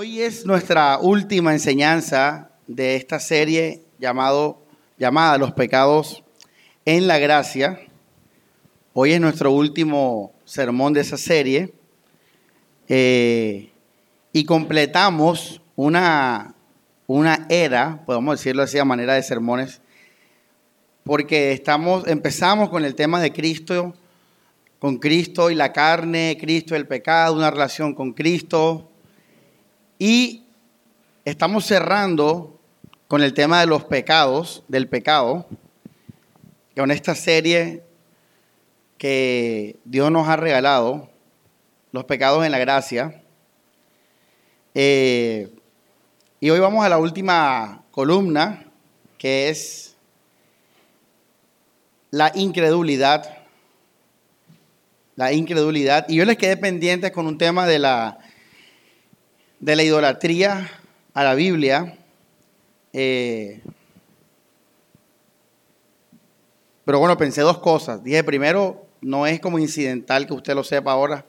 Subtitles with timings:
[0.00, 4.62] Hoy es nuestra última enseñanza de esta serie llamado,
[4.96, 6.22] llamada Los pecados
[6.84, 7.80] en la gracia.
[8.92, 11.74] Hoy es nuestro último sermón de esa serie
[12.86, 13.72] eh,
[14.32, 16.54] y completamos una,
[17.08, 19.80] una era, podemos decirlo así a manera de sermones,
[21.02, 23.94] porque estamos, empezamos con el tema de Cristo,
[24.78, 28.92] con Cristo y la carne, Cristo y el pecado, una relación con Cristo
[29.98, 30.44] y
[31.24, 32.58] estamos cerrando
[33.08, 35.46] con el tema de los pecados, del pecado,
[36.76, 37.82] con esta serie
[38.96, 41.10] que Dios nos ha regalado,
[41.90, 43.22] los pecados en la gracia.
[44.74, 45.50] Eh,
[46.38, 48.64] y hoy vamos a la última columna,
[49.16, 49.96] que es
[52.10, 53.38] la incredulidad.
[55.16, 56.06] La incredulidad.
[56.08, 58.18] Y yo les quedé pendiente con un tema de la
[59.60, 60.70] de la idolatría
[61.14, 61.98] a la Biblia.
[62.92, 63.60] Eh,
[66.84, 68.02] pero bueno, pensé dos cosas.
[68.02, 71.26] Dije, primero, no es como incidental que usted lo sepa ahora.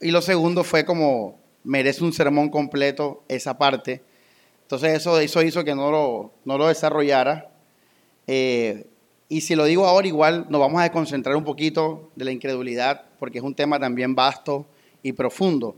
[0.00, 4.02] Y lo segundo fue como, merece un sermón completo esa parte.
[4.62, 7.50] Entonces eso, eso hizo que no lo, no lo desarrollara.
[8.26, 8.86] Eh,
[9.28, 13.04] y si lo digo ahora, igual nos vamos a concentrar un poquito de la incredulidad,
[13.18, 14.66] porque es un tema también vasto
[15.02, 15.76] y profundo.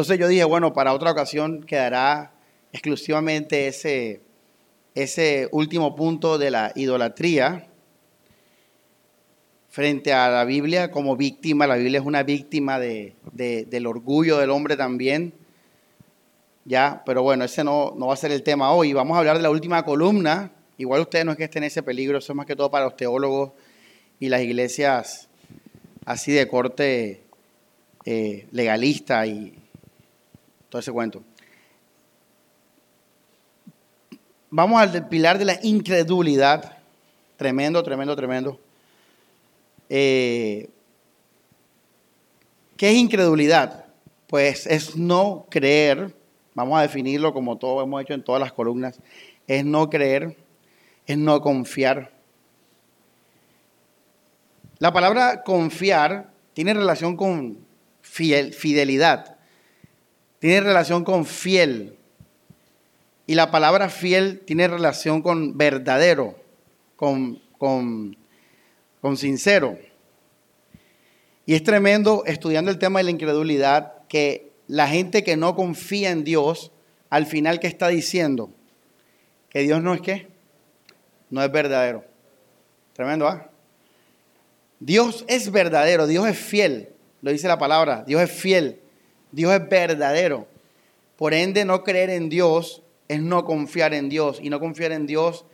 [0.00, 2.32] Entonces yo dije, bueno, para otra ocasión quedará
[2.72, 4.22] exclusivamente ese,
[4.94, 7.68] ese último punto de la idolatría
[9.68, 11.66] frente a la Biblia como víctima.
[11.66, 15.34] La Biblia es una víctima de, del orgullo del hombre también.
[16.64, 18.94] Ya, pero bueno, ese no, no va a ser el tema hoy.
[18.94, 20.50] Vamos a hablar de la última columna.
[20.78, 22.86] Igual ustedes no es que estén en ese peligro, eso es más que todo para
[22.86, 23.50] los teólogos
[24.18, 25.28] y las iglesias
[26.06, 27.20] así de corte
[28.06, 29.59] eh, legalista y,
[30.70, 31.22] todo ese cuento.
[34.48, 36.78] Vamos al pilar de la incredulidad.
[37.36, 38.58] Tremendo, tremendo, tremendo.
[39.88, 40.70] Eh,
[42.76, 43.84] ¿Qué es incredulidad?
[44.26, 46.14] Pues es no creer,
[46.54, 49.00] vamos a definirlo como todo hemos hecho en todas las columnas,
[49.48, 50.36] es no creer,
[51.06, 52.12] es no confiar.
[54.78, 57.58] La palabra confiar tiene relación con
[58.02, 59.39] fidelidad
[60.40, 61.96] tiene relación con fiel.
[63.26, 66.34] Y la palabra fiel tiene relación con verdadero,
[66.96, 68.16] con, con,
[69.00, 69.78] con sincero.
[71.46, 76.10] Y es tremendo estudiando el tema de la incredulidad que la gente que no confía
[76.10, 76.72] en Dios,
[77.08, 78.50] al final, ¿qué está diciendo?
[79.48, 80.28] Que Dios no es qué?
[81.28, 82.04] No es verdadero.
[82.92, 83.50] Tremendo, ¿ah?
[84.80, 86.88] Dios es verdadero, Dios es fiel,
[87.20, 88.79] lo dice la palabra, Dios es fiel.
[89.32, 90.46] Dios es verdadero.
[91.16, 94.38] Por ende, no creer en Dios es no confiar en Dios.
[94.42, 95.44] Y no confiar en Dios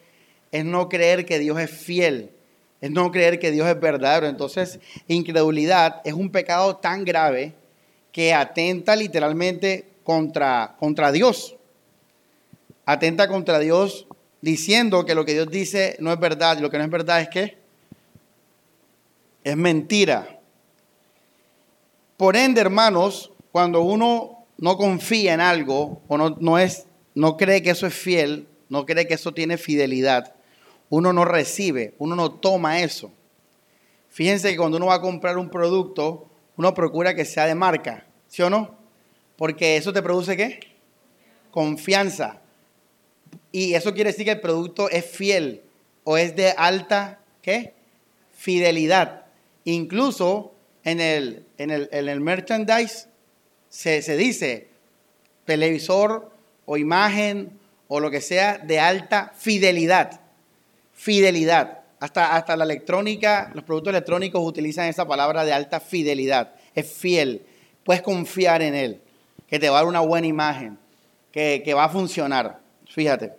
[0.52, 2.30] es no creer que Dios es fiel.
[2.80, 4.26] Es no creer que Dios es verdadero.
[4.26, 4.78] Entonces,
[5.08, 7.54] incredulidad es un pecado tan grave
[8.12, 11.56] que atenta literalmente contra, contra Dios.
[12.84, 14.06] Atenta contra Dios
[14.40, 16.58] diciendo que lo que Dios dice no es verdad.
[16.58, 17.58] Y lo que no es verdad es que
[19.42, 20.40] es mentira.
[22.16, 26.84] Por ende, hermanos, cuando uno no confía en algo o no, no, es,
[27.14, 30.34] no cree que eso es fiel, no cree que eso tiene fidelidad,
[30.90, 33.10] uno no recibe, uno no toma eso.
[34.10, 36.28] Fíjense que cuando uno va a comprar un producto,
[36.58, 38.74] uno procura que sea de marca, ¿sí o no?
[39.38, 40.60] Porque eso te produce qué?
[41.50, 42.42] Confianza.
[43.52, 45.62] Y eso quiere decir que el producto es fiel
[46.04, 47.72] o es de alta, ¿qué?
[48.36, 49.24] Fidelidad.
[49.64, 50.52] Incluso
[50.84, 53.08] en el, en el, en el merchandise
[53.76, 54.68] se, dice
[55.44, 56.30] televisor
[56.64, 60.20] o imagen o lo que sea de alta fidelidad.
[60.94, 61.80] Fidelidad.
[62.00, 66.54] Hasta, hasta la electrónica, los productos electrónicos utilizan esa palabra de alta fidelidad.
[66.74, 67.42] Es fiel.
[67.84, 69.00] Puedes confiar en él,
[69.46, 70.78] que te va a dar una buena imagen,
[71.30, 72.58] que, que va a funcionar.
[72.88, 73.32] Fíjate.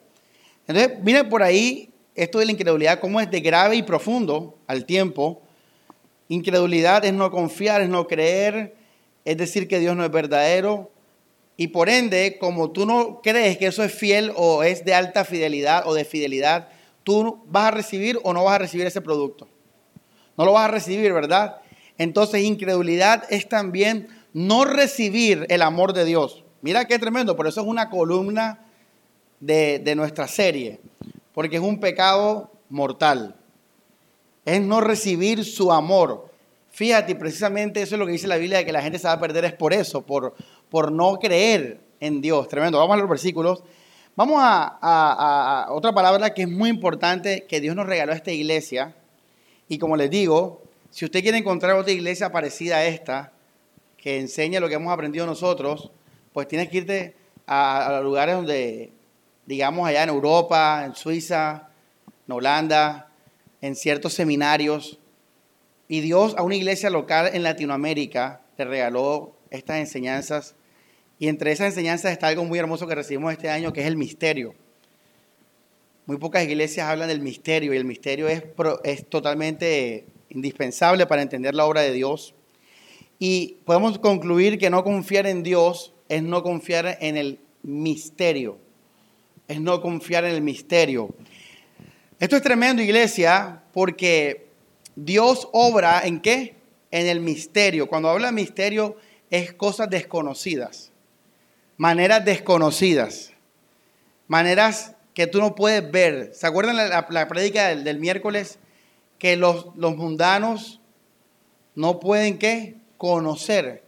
[0.68, 4.86] Entonces, miren por ahí esto de la incredulidad, cómo es de grave y profundo al
[4.86, 5.42] tiempo.
[6.30, 8.77] Incredulidad es no confiar, es no creer,
[9.28, 10.90] es decir que Dios no es verdadero.
[11.58, 15.26] Y por ende, como tú no crees que eso es fiel o es de alta
[15.26, 16.70] fidelidad o de fidelidad,
[17.04, 19.50] tú vas a recibir o no vas a recibir ese producto.
[20.38, 21.58] No lo vas a recibir, ¿verdad?
[21.98, 26.46] Entonces, incredulidad es también no recibir el amor de Dios.
[26.62, 28.66] Mira qué tremendo, por eso es una columna
[29.42, 30.80] de, de nuestra serie,
[31.34, 33.36] porque es un pecado mortal.
[34.46, 36.32] Es no recibir su amor.
[36.78, 39.14] Fíjate, precisamente eso es lo que dice la Biblia, de que la gente se va
[39.14, 40.36] a perder es por eso, por,
[40.70, 42.48] por no creer en Dios.
[42.50, 42.78] Tremendo.
[42.78, 43.64] Vamos a los versículos.
[44.16, 48.96] Vamos a, otra palabra que es muy importante que Dios nos regaló a esta iglesia.
[49.68, 53.34] Y como les digo, si usted quiere encontrar otra iglesia parecida a esta,
[53.98, 55.90] que enseñe lo que hemos aprendido nosotros,
[56.32, 57.16] pues tienes que irte
[57.48, 58.94] a, lugares donde,
[59.48, 61.70] digamos, allá en Europa, en Suiza,
[62.28, 63.10] en Holanda,
[63.62, 65.00] en ciertos seminarios.
[65.88, 70.56] Y Dios a una iglesia local en Latinoamérica le regaló estas enseñanzas.
[71.20, 73.98] Y entre esas enseñanzas está algo muy hermoso que recibimos este año, que es el
[73.98, 74.54] misterio.
[76.06, 78.44] Muy pocas iglesias hablan del misterio y el misterio es,
[78.84, 82.34] es totalmente indispensable para entender la obra de Dios.
[83.20, 88.58] Y podemos concluir que no confiar en Dios es no confiar en el misterio.
[89.48, 91.10] Es no confiar en el misterio.
[92.20, 94.47] Esto es tremendo, iglesia, porque
[94.98, 96.56] Dios obra en qué?
[96.90, 97.88] En el misterio.
[97.88, 98.98] Cuando habla de misterio
[99.30, 100.92] es cosas desconocidas,
[101.78, 103.32] maneras desconocidas,
[104.28, 106.32] maneras que tú no puedes ver.
[106.34, 108.60] ¿Se acuerdan la, la, prédica del, miércoles?
[109.20, 110.82] Que los, los mundanos
[111.76, 112.76] no pueden qué?
[112.98, 113.84] Conocer.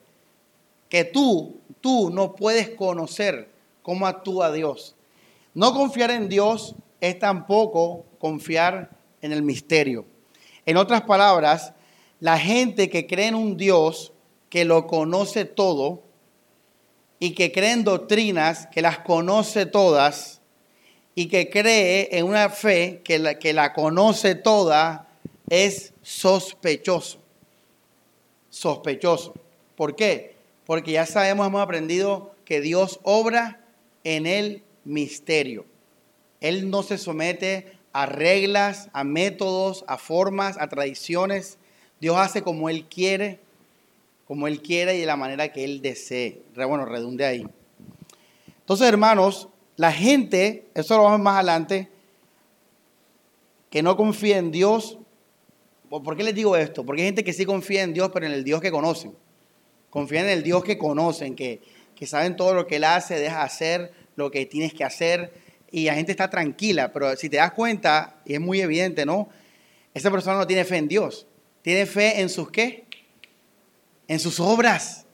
[0.89, 3.50] Que tú tú no puedes conocer
[3.81, 4.95] cómo actúa Dios.
[5.53, 8.91] No confiar en Dios es tampoco confiar
[9.21, 10.06] en el misterio.
[10.69, 11.74] En otras palabras,
[12.19, 14.13] la gente que cree en un Dios
[14.51, 16.04] que lo conoce todo
[17.18, 20.42] y que cree en doctrinas que las conoce todas
[21.16, 25.07] y que cree en una fe que la, que la conoce toda
[25.50, 27.18] es sospechoso.
[28.51, 29.33] Sospechoso.
[29.75, 30.36] ¿Por qué?
[30.68, 33.60] porque ya sabemos, hemos aprendido que Dios obra
[34.04, 35.66] en el misterio.
[36.42, 41.57] Él no se somete a reglas, a métodos, a formas, a tradiciones.
[42.00, 43.39] Dios hace como Él quiere,
[44.27, 46.41] como Él quiere y de la manera que Él desee.
[46.56, 47.45] Bueno, redunde ahí.
[48.59, 51.89] Entonces, hermanos, la gente, eso lo vamos más adelante,
[53.69, 54.97] que no confía en Dios.
[55.89, 56.85] ¿Por qué les digo esto?
[56.85, 59.15] Porque hay gente que sí confía en Dios, pero en el Dios que conocen.
[59.89, 61.62] Confían en el Dios que conocen, que,
[62.06, 65.33] saben todo lo que Él hace, deja hacer lo que tienes que hacer
[65.71, 66.92] y la gente está tranquila.
[66.92, 69.30] Pero si te das cuenta, y es muy evidente, ¿no?
[69.94, 71.27] Esa persona no tiene fe en Dios.
[71.62, 72.86] Tiene fe en sus qué?
[74.07, 75.06] En sus obras,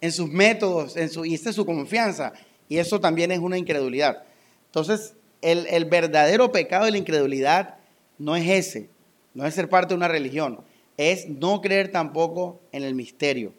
[0.00, 2.32] en sus métodos, en su, y esta es su confianza.
[2.68, 4.24] Y eso también es una incredulidad.
[4.66, 7.76] Entonces, el, el verdadero pecado de la incredulidad
[8.18, 8.90] no es ese,
[9.34, 10.60] no es ser parte de una religión,
[10.96, 13.52] es no creer tampoco en el misterio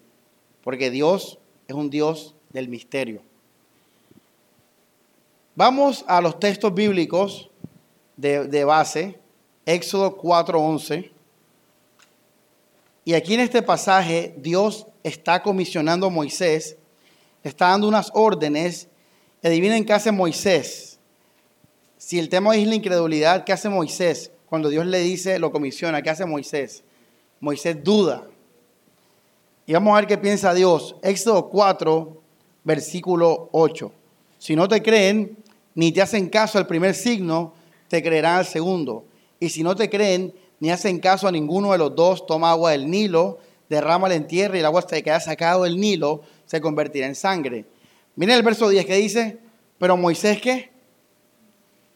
[0.64, 3.22] porque Dios es un Dios del misterio.
[5.60, 7.50] Vamos a los textos bíblicos
[8.16, 9.20] de, base,
[9.66, 11.12] Éxodo 4:11.
[13.04, 16.78] Y aquí en este pasaje Dios está comisionando a Moisés,
[17.44, 18.88] está dando unas órdenes.
[19.44, 20.98] Adivinen qué hace Moisés.
[21.98, 24.32] Si el tema es la incredulidad, ¿qué hace Moisés?
[24.46, 26.86] Cuando Dios le dice, lo comisiona, ¿qué hace Moisés?
[27.42, 28.24] Moisés duda.
[29.66, 30.96] Y vamos a ver qué piensa Dios.
[31.02, 32.22] Éxodo 4,
[32.64, 33.92] versículo 8.
[34.40, 35.38] Si no te creen,
[35.80, 37.54] ni te hacen caso al primer signo,
[37.88, 39.06] te creerán al segundo.
[39.40, 42.72] Y si no te creen, ni hacen caso a ninguno de los dos, toma agua
[42.72, 43.40] del Nilo,
[43.70, 47.64] derrámala en tierra y el agua que haya sacado del Nilo se convertirá en sangre.
[48.18, 49.38] Miren el verso 10 que dice,
[49.78, 50.70] pero Moisés qué?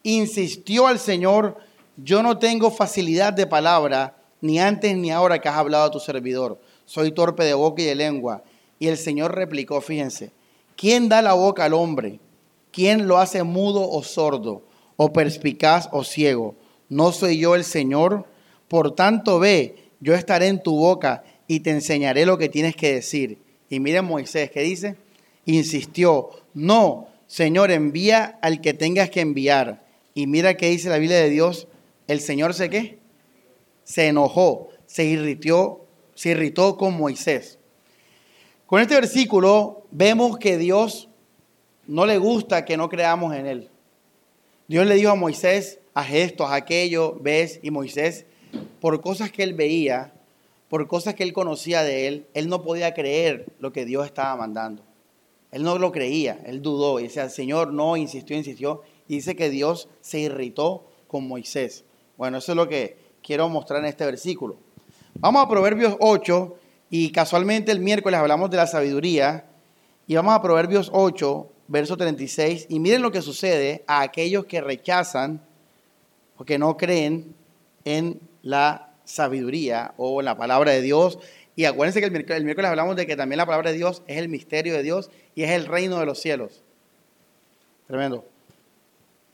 [0.02, 1.58] Insistió al Señor,
[1.98, 6.00] yo no tengo facilidad de palabra, ni antes ni ahora que has hablado a tu
[6.00, 8.42] servidor soy torpe de boca y de lengua.
[8.78, 10.32] Y el Señor replicó, fíjense,
[10.74, 12.20] ¿quién da la boca al hombre?
[12.74, 14.66] ¿Quién lo hace mudo o sordo,
[14.96, 16.56] o perspicaz o ciego?
[16.88, 18.26] ¿No soy yo el Señor?
[18.66, 22.94] Por tanto, ve, yo estaré en tu boca y te enseñaré lo que tienes que
[22.94, 23.38] decir.
[23.70, 24.96] Y miren Moisés, ¿qué dice?
[25.44, 29.86] Insistió, no, Señor, envía al que tengas que enviar.
[30.14, 31.68] Y mira qué dice la Biblia de Dios,
[32.08, 32.98] el Señor se qué?
[33.84, 37.58] Se enojó, se irritó se irritó con Moisés.
[38.66, 41.08] Con este versículo vemos que Dios
[41.86, 43.70] no le gusta que no creamos en Él.
[44.66, 48.26] Dios le dijo a Moisés, haz esto, haz aquello, ves, y Moisés,
[48.80, 50.12] por cosas que él veía,
[50.68, 54.34] por cosas que él conocía de él, él no podía creer lo que Dios estaba
[54.36, 54.82] mandando.
[55.52, 59.50] Él no lo creía, él dudó y decía, Señor no, insistió, insistió, y dice que
[59.50, 61.84] Dios se irritó con Moisés.
[62.16, 64.56] Bueno, eso es lo que quiero mostrar en este versículo.
[65.14, 66.56] Vamos a Proverbios 8
[66.90, 69.46] y casualmente el miércoles hablamos de la sabiduría
[70.06, 74.60] y vamos a Proverbios 8, verso 36 y miren lo que sucede a aquellos que
[74.60, 75.40] rechazan
[76.36, 77.34] o que no creen
[77.84, 81.18] en la sabiduría o en la palabra de Dios.
[81.56, 84.28] Y acuérdense que el miércoles, hablamos de que también la palabra de Dios es el
[84.28, 86.62] misterio de Dios y es el reino de los cielos.
[87.86, 88.26] Tremendo.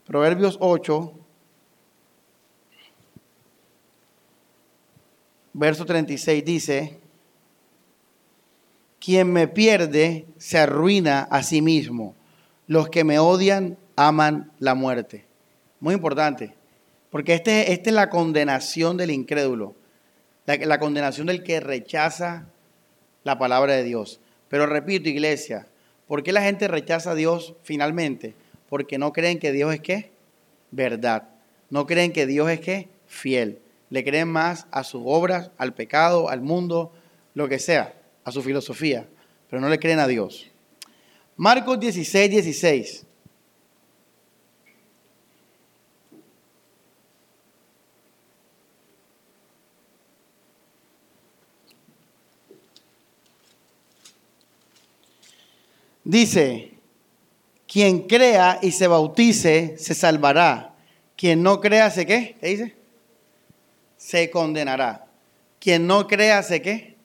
[0.06, 1.12] Proverbios 8,
[5.52, 6.98] verso 36 dice,
[8.98, 12.14] quien me pierde se arruina a sí mismo.
[12.70, 15.26] Los que me odian aman la muerte.
[15.80, 16.54] Muy importante,
[17.10, 19.74] porque este, esta es la condenación del incrédulo,
[20.46, 22.46] la, la condenación del que rechaza
[23.24, 24.20] la palabra de Dios.
[24.48, 25.66] Pero repito, iglesia,
[26.06, 28.36] ¿por qué la gente rechaza a Dios finalmente?
[28.68, 30.12] Porque no creen que Dios es qué?
[30.70, 31.24] Verdad.
[31.70, 32.88] No creen que Dios es qué?
[33.08, 33.58] Fiel.
[33.88, 36.92] Le creen más a sus obras, al pecado, al mundo,
[37.34, 39.08] lo que sea, a su filosofía,
[39.48, 40.49] pero no le creen a Dios.
[41.40, 43.06] Marcos 16, 16.
[56.04, 56.74] Dice,
[57.66, 60.74] quien crea y se bautice se salvará.
[61.16, 62.36] Quien no crea, ¿se qué?
[62.38, 62.76] ¿Qué dice?
[63.96, 65.06] Se condenará.
[65.58, 66.96] Quien no crea, ¿se qué?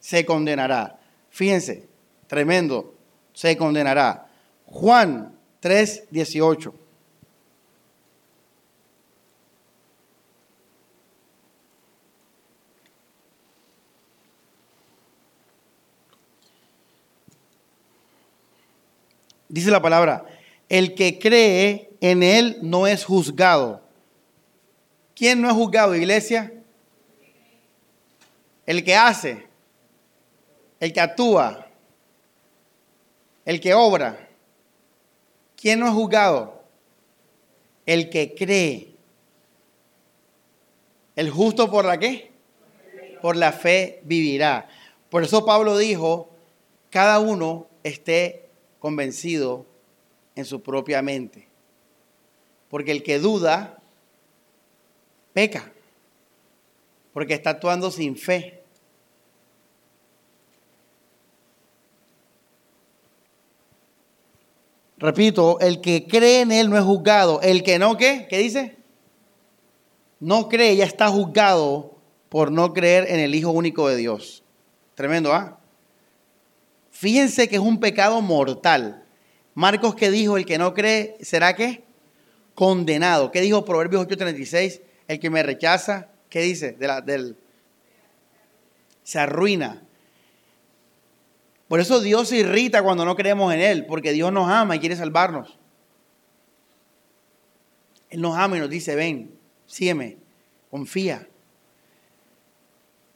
[0.00, 0.98] Se condenará.
[1.28, 1.86] Fíjense,
[2.26, 2.94] tremendo,
[3.32, 4.28] se condenará.
[4.66, 6.74] Juan 3, 18.
[19.48, 20.24] Dice la palabra,
[20.70, 23.82] el que cree en él no es juzgado.
[25.14, 26.54] ¿Quién no es juzgado, iglesia?
[28.64, 29.46] El que hace,
[30.80, 31.68] el que actúa,
[33.44, 34.28] el que obra.
[35.56, 36.62] ¿Quién no es juzgado?
[37.86, 38.94] El que cree.
[41.14, 42.32] El justo por la qué?
[43.20, 44.68] Por la fe vivirá.
[45.10, 46.30] Por eso Pablo dijo,
[46.90, 49.66] cada uno esté convencido
[50.34, 51.48] en su propia mente.
[52.68, 53.78] Porque el que duda,
[55.32, 55.72] peca.
[57.12, 58.61] Porque está actuando sin fe.
[65.02, 67.40] Repito, el que cree en él no es juzgado.
[67.42, 68.28] El que no, ¿qué?
[68.30, 68.76] ¿Qué dice?
[70.20, 71.96] No cree, ya está juzgado
[72.28, 74.44] por no creer en el Hijo único de Dios.
[74.94, 75.58] Tremendo, ¿ah?
[76.92, 79.02] Fíjense que es un pecado mortal.
[79.54, 81.82] Marcos que dijo, el que no cree, ¿será qué?
[82.54, 83.32] Condenado.
[83.32, 84.82] ¿Qué dijo Proverbios 8:36?
[85.08, 86.74] El que me rechaza, ¿qué dice?
[86.74, 87.36] De la, del,
[89.02, 89.82] se arruina.
[91.72, 94.78] Por eso Dios se irrita cuando no creemos en Él, porque Dios nos ama y
[94.78, 95.58] quiere salvarnos.
[98.10, 100.18] Él nos ama y nos dice, ven, sígueme,
[100.70, 101.26] confía.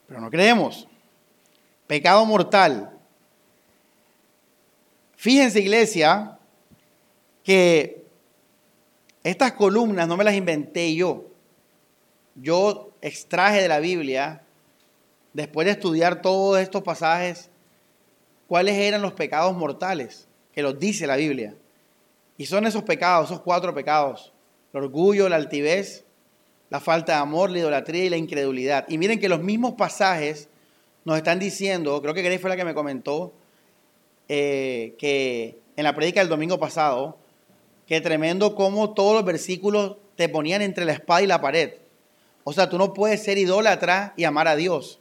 [0.07, 0.87] Pero no creemos.
[1.85, 2.97] Pecado mortal.
[5.17, 6.39] Fíjense, iglesia,
[7.43, 8.07] que
[9.21, 11.25] estas columnas no me las inventé yo.
[12.33, 14.41] Yo extraje de la Biblia,
[15.33, 17.51] después de estudiar todos estos pasajes,
[18.47, 21.53] cuáles eran los pecados mortales, que los dice la Biblia.
[22.37, 24.33] Y son esos pecados, esos cuatro pecados.
[24.73, 26.05] El orgullo, la altivez,
[26.69, 28.85] la falta de amor, la idolatría y la incredulidad.
[28.89, 30.49] Y miren que los mismos pasajes
[31.05, 33.33] nos están diciendo, creo que Grace fue la que me comentó,
[34.27, 37.17] eh, que en la prédica del domingo pasado,
[37.87, 41.75] que tremendo como todos los versículos te ponían entre la espada y la pared.
[42.43, 44.99] O sea, tú no puedes ser idólatra y amar a Dios.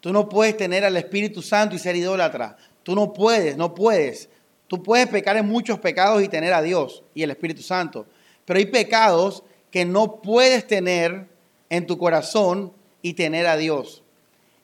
[0.00, 2.56] Tú no puedes tener al Espíritu Santo y ser idólatra.
[2.82, 4.28] Tú no puedes, no puedes.
[4.66, 8.06] Tú puedes pecar en muchos pecados y tener a Dios y el Espíritu Santo.
[8.44, 11.26] Pero hay pecados que no puedes tener
[11.68, 14.02] en tu corazón y tener a Dios.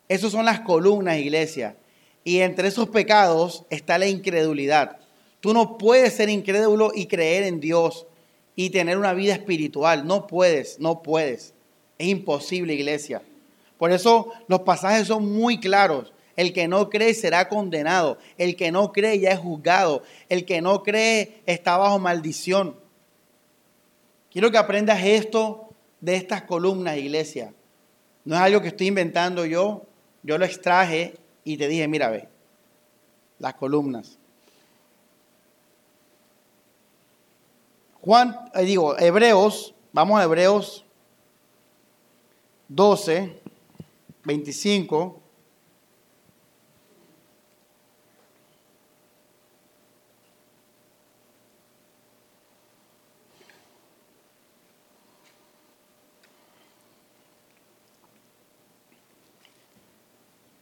[0.09, 1.77] Esas son las columnas, iglesia.
[2.25, 4.99] Y entre esos pecados está la incredulidad.
[5.41, 8.07] Tú no puedes ser incrédulo y creer en Dios
[8.57, 10.07] y tener una vida espiritual.
[10.07, 11.55] No puedes, no puedes.
[11.99, 13.23] Es imposible, iglesia.
[13.79, 16.13] Por eso los pasajes son muy claros.
[16.37, 18.19] El que no cree será condenado.
[18.39, 20.03] El que no cree ya es juzgado.
[20.29, 22.77] El que no cree está bajo maldición.
[24.31, 27.55] Quiero que aprendas esto de estas columnas, iglesia.
[28.25, 29.87] No es algo que estoy inventando yo.
[30.23, 31.15] Yo lo extraje
[31.45, 32.29] y te dije, mira, ve,
[33.39, 34.19] las columnas.
[38.03, 40.85] Juan, eh, digo, Hebreos, vamos a Hebreos
[42.69, 43.41] 12,
[44.27, 45.23] 25.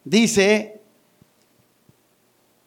[0.04, 0.83] Dice,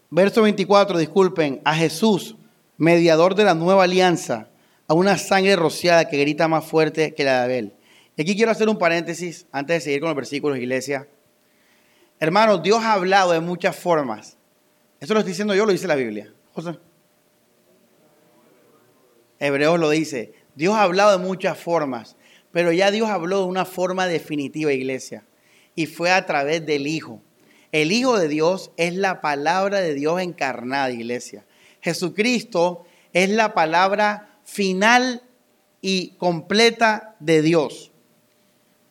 [0.10, 2.36] verso 24, disculpen, a Jesús,
[2.78, 4.50] mediador de la nueva alianza,
[4.88, 7.77] a una sangre rociada que grita más fuerte que la de Abel.
[8.18, 11.08] Y aquí quiero hacer un paréntesis antes de seguir con los versículos, iglesia.
[12.20, 14.38] Hermanos, Dios ha hablado de muchas formas.
[15.00, 16.34] Eso lo estoy diciendo yo, lo dice la Biblia.
[16.54, 16.80] José.
[19.38, 20.34] Hebreos lo dice.
[20.56, 22.16] Dios ha hablado de muchas formas,
[22.52, 25.24] pero ya Dios habló de una forma definitiva, iglesia.
[25.76, 27.22] Y fue a través del Hijo.
[27.72, 31.46] El Hijo de Dios es la palabra de Dios encarnada, iglesia.
[31.82, 35.22] Jesucristo es la palabra final
[35.82, 37.92] y completa de Dios.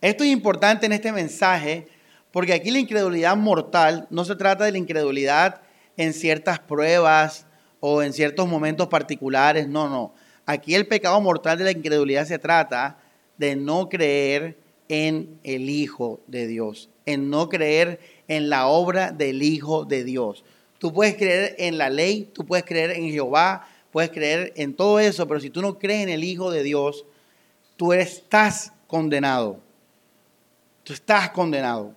[0.01, 1.87] Esto es importante en este mensaje
[2.31, 5.61] porque aquí la incredulidad mortal no se trata de la incredulidad
[5.97, 7.47] en ciertas pruebas
[7.79, 10.13] o en ciertos momentos particulares, no, no.
[10.45, 12.99] Aquí el pecado mortal de la incredulidad se trata
[13.37, 19.41] de no creer en el Hijo de Dios, en no creer en la obra del
[19.41, 20.43] Hijo de Dios.
[20.77, 24.99] Tú puedes creer en la ley, tú puedes creer en Jehová, puedes creer en todo
[24.99, 27.05] eso, pero si tú no crees en el Hijo de Dios,
[27.77, 29.66] tú estás condenado.
[30.87, 31.93] Tú estás condenado.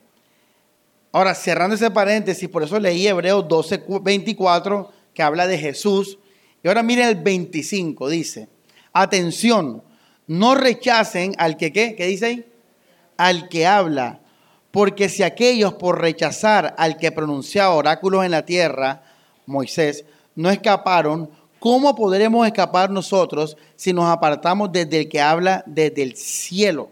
[1.12, 6.18] Ahora, cerrando ese paréntesis, por eso leí Hebreos 12, 24, que habla de Jesús.
[6.60, 8.48] Y ahora miren el 25, dice,
[8.92, 9.84] atención,
[10.26, 11.94] no rechacen al que, ¿qué?
[11.94, 12.46] ¿Qué dice ahí?
[13.16, 14.20] Al que habla
[14.70, 19.02] porque si aquellos por rechazar al que pronunciaba oráculos en la tierra,
[19.46, 20.04] Moisés,
[20.34, 26.16] no escaparon, ¿cómo podremos escapar nosotros si nos apartamos desde el que habla desde el
[26.16, 26.90] cielo?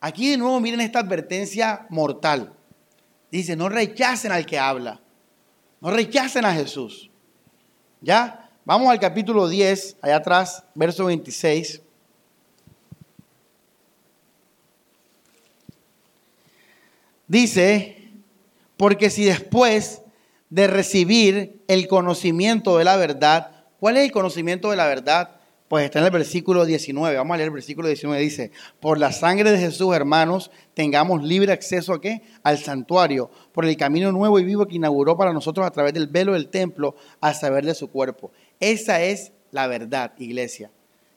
[0.00, 2.52] Aquí de nuevo miren esta advertencia mortal.
[3.30, 5.00] Dice, no rechacen al que habla,
[5.80, 7.10] no rechacen a Jesús.
[8.00, 8.50] ¿Ya?
[8.64, 11.82] Vamos al capítulo 10, allá atrás, verso 26.
[17.28, 18.12] Dice,
[18.76, 20.02] porque si después
[20.50, 25.35] de recibir el conocimiento de la verdad, ¿cuál es el conocimiento de la verdad?
[25.68, 27.16] Pues está en el versículo 19.
[27.16, 28.22] Vamos a leer el versículo 19.
[28.22, 32.22] Dice, por la sangre de Jesús, hermanos, tengamos libre acceso a qué?
[32.42, 36.06] Al santuario, por el camino nuevo y vivo que inauguró para nosotros a través del
[36.06, 38.30] velo del templo, a saber de su cuerpo.
[38.60, 40.70] Esa es la verdad, iglesia.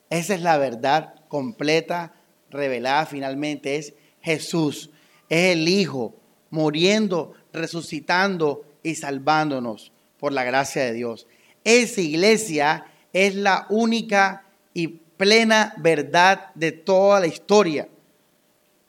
[0.09, 2.13] Esa es la verdad completa,
[2.49, 3.75] revelada finalmente.
[3.75, 4.89] Es Jesús
[5.29, 6.15] es el Hijo
[6.49, 11.27] muriendo, resucitando y salvándonos por la gracia de Dios.
[11.63, 17.88] Esa iglesia es la única y plena verdad de toda la historia,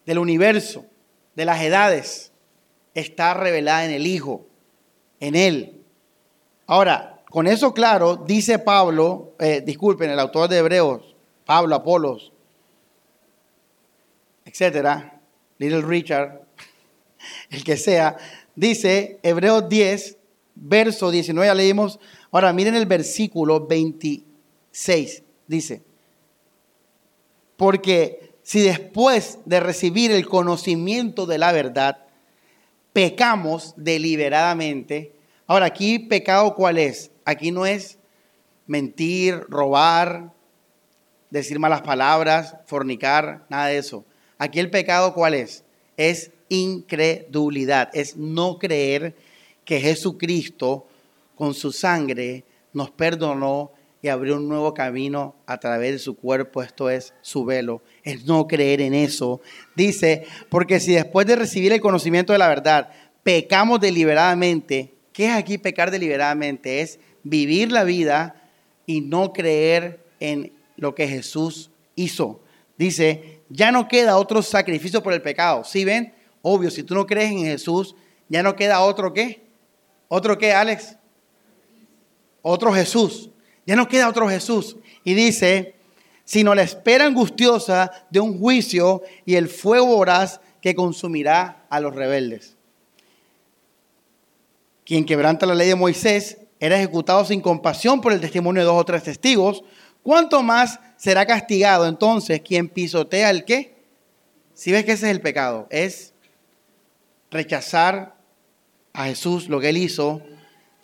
[0.07, 0.85] del universo,
[1.35, 2.33] de las edades.
[2.95, 4.47] Está revelada en el Hijo,
[5.21, 5.83] en Él.
[6.67, 11.15] Ahora, con eso claro, dice Pablo, eh, disculpen, el autor de Hebreos,
[11.47, 12.33] Pablo, Apolos,
[14.45, 15.21] etcétera,
[15.59, 16.41] Little Richard,
[17.51, 18.17] el que sea,
[18.57, 20.17] dice Hebreos 10,
[20.55, 21.99] verso 19, ya leímos.
[22.33, 25.83] Ahora miren el versículo 26, dice,
[27.57, 32.05] porque si después de recibir el conocimiento de la verdad,
[32.93, 35.13] pecamos deliberadamente,
[35.47, 37.11] ahora aquí pecado cuál es?
[37.25, 37.99] Aquí no es
[38.67, 40.33] mentir, robar,
[41.31, 44.05] decir malas palabras, fornicar, nada de eso.
[44.39, 45.65] Aquí el pecado cuál es?
[45.97, 49.17] Es incredulidad, es no creer
[49.65, 50.87] que Jesucristo
[51.41, 53.73] con su sangre nos perdonó
[54.03, 58.27] y abrió un nuevo camino a través de su cuerpo, esto es su velo, es
[58.27, 59.41] no creer en eso.
[59.75, 62.91] Dice, porque si después de recibir el conocimiento de la verdad
[63.23, 66.83] pecamos deliberadamente, ¿qué es aquí pecar deliberadamente?
[66.83, 68.47] Es vivir la vida
[68.85, 72.43] y no creer en lo que Jesús hizo.
[72.77, 75.65] Dice, ya no queda otro sacrificio por el pecado.
[75.65, 76.13] ¿Sí ven?
[76.43, 77.97] Obvio, si tú no crees en Jesús,
[78.29, 79.41] ya no queda otro qué.
[80.09, 80.99] ¿Otro qué, Alex?
[82.43, 83.31] Otro Jesús.
[83.67, 84.77] Ya no queda otro Jesús.
[85.05, 85.75] Y dice,
[86.25, 91.95] sino la espera angustiosa de un juicio y el fuego voraz que consumirá a los
[91.95, 92.57] rebeldes.
[94.85, 98.81] Quien quebranta la ley de Moisés era ejecutado sin compasión por el testimonio de dos
[98.81, 99.65] o tres testigos.
[100.03, 103.81] ¿Cuánto más será castigado entonces quien pisotea el qué?
[104.55, 106.13] Si ves que ese es el pecado, es
[107.31, 108.17] rechazar
[108.93, 110.23] a Jesús, lo que él hizo.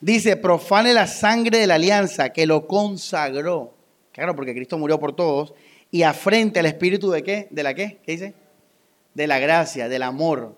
[0.00, 3.74] Dice, profane la sangre de la alianza que lo consagró.
[4.12, 5.54] Claro, porque Cristo murió por todos.
[5.90, 7.48] Y afrente al espíritu de qué?
[7.50, 8.00] ¿De la qué?
[8.04, 8.34] ¿Qué dice?
[9.14, 10.54] De la gracia, del amor.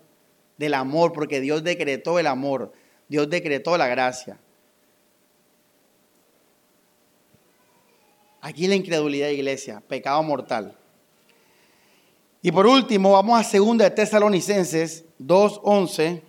[0.56, 2.72] Del amor, porque Dios decretó el amor.
[3.08, 4.38] Dios decretó la gracia.
[8.40, 10.76] Aquí la incredulidad, iglesia, pecado mortal.
[12.40, 16.22] Y por último, vamos a 2 de Tesalonicenses 2.11.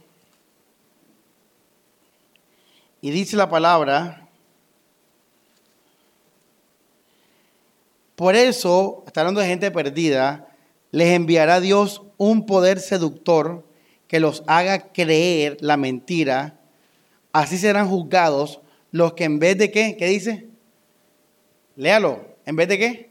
[3.02, 4.30] Y dice la palabra,
[8.20, 10.50] Por eso, está hablando de gente perdida,
[10.92, 13.66] les enviará Dios un poder seductor
[14.10, 16.60] que los haga creer la mentira.
[17.32, 18.60] Así serán juzgados
[18.92, 20.50] los que en vez de qué, ¿qué dice?
[21.78, 23.10] Léalo, en vez de qué?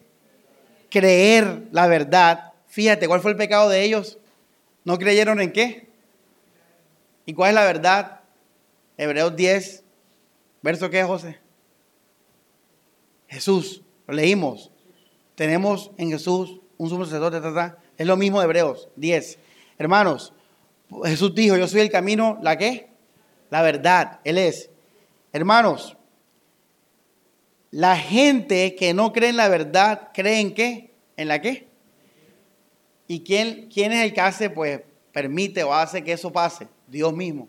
[0.90, 2.52] Creer la verdad.
[2.66, 4.18] Fíjate, ¿cuál fue el pecado de ellos?
[4.84, 5.88] ¿No creyeron en qué?
[7.24, 8.17] ¿Y cuál es la verdad?
[8.98, 9.84] Hebreos 10,
[10.60, 11.38] verso qué, José?
[13.28, 14.72] Jesús, lo leímos.
[15.36, 17.40] Tenemos en Jesús un sumo sacerdote,
[17.96, 19.38] es lo mismo de Hebreos 10.
[19.78, 20.34] Hermanos,
[21.04, 22.88] Jesús dijo, yo soy el camino, ¿la qué?
[23.50, 24.68] La verdad, Él es.
[25.32, 25.96] Hermanos,
[27.70, 30.90] la gente que no cree en la verdad, ¿cree en qué?
[31.16, 31.68] ¿En la qué?
[33.06, 34.80] ¿Y quién, quién es el que hace, pues,
[35.12, 36.66] permite o hace que eso pase?
[36.88, 37.48] Dios mismo.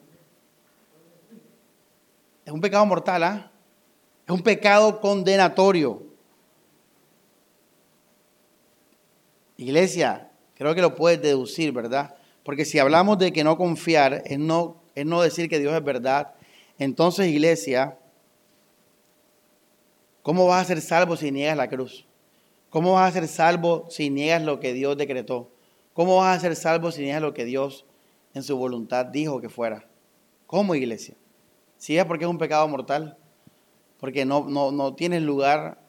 [2.49, 3.51] Es un pecado mortal, ¿ah?
[4.25, 6.01] Es un pecado condenatorio.
[9.55, 12.15] Iglesia, creo que lo puedes deducir, ¿verdad?
[12.41, 15.83] Porque si hablamos de que no confiar es no, es no decir que Dios es
[15.83, 16.33] verdad,
[16.79, 17.99] entonces, iglesia,
[20.23, 22.07] ¿cómo vas a ser salvo si niegas la cruz?
[22.71, 25.51] ¿Cómo vas a ser salvo si niegas lo que Dios decretó?
[25.93, 27.85] ¿Cómo vas a ser salvo si niegas lo que Dios
[28.33, 29.87] en su voluntad dijo que fuera?
[30.47, 31.13] ¿Cómo, iglesia?
[31.79, 33.17] Si es porque es un pecado mortal,
[33.99, 35.79] porque no, no, no tienes lugar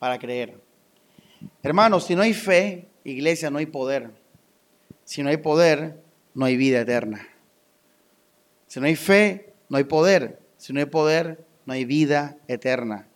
[0.00, 0.60] para creer.
[1.62, 4.10] Hermanos, si no hay fe, iglesia, no hay poder.
[5.04, 6.02] Si no hay poder,
[6.34, 7.28] no hay vida eterna.
[8.66, 10.40] Si no hay fe, no hay poder.
[10.56, 13.06] Si no hay poder, no hay vida eterna.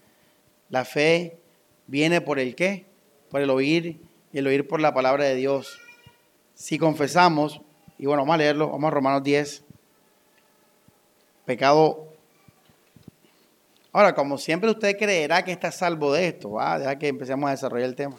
[0.68, 1.36] La fe
[1.88, 2.86] viene por el qué?
[3.28, 4.00] Por el oír
[4.32, 5.80] y el oír por la palabra de Dios.
[6.54, 7.60] Si confesamos,
[7.98, 9.64] y bueno, vamos a leerlo, vamos a Romanos 10.
[11.44, 12.09] Pecado.
[13.92, 16.78] Ahora, como siempre usted creerá que está salvo de esto, ¿va?
[16.78, 18.16] deja que empecemos a desarrollar el tema.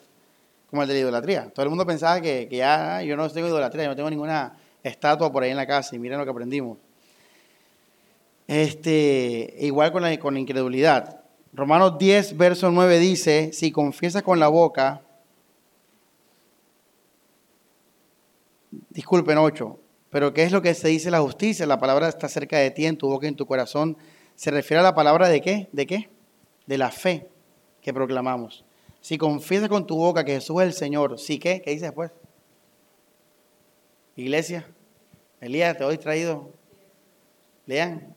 [0.70, 1.50] Como el de la idolatría.
[1.54, 4.58] Todo el mundo pensaba que, que ya yo no tengo idolatría, yo no tengo ninguna
[4.84, 6.78] estatua por ahí en la casa y miren lo que aprendimos.
[8.48, 11.22] Este, igual con la, con la incredulidad.
[11.54, 15.02] Romanos 10, verso 9 dice, si confiesas con la boca,
[18.90, 19.80] disculpen 8,
[20.10, 21.66] pero ¿qué es lo que se dice la justicia?
[21.66, 23.98] La palabra está cerca de ti, en tu boca y en tu corazón.
[24.36, 25.70] Se refiere a la palabra de qué?
[25.72, 26.10] ¿De qué?
[26.66, 27.28] De la fe
[27.82, 28.64] que proclamamos.
[29.02, 31.62] Si confiesas con tu boca que Jesús es el Señor, ¿sí qué?
[31.62, 32.12] ¿Qué dice después?
[34.16, 34.68] Iglesia,
[35.40, 36.52] Elías, te he distraído.
[37.66, 38.16] Lean.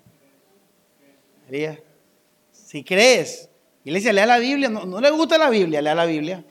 [2.50, 3.48] Si crees,
[3.84, 6.44] iglesia, lea la Biblia, no, le gusta la Biblia, lea la Biblia.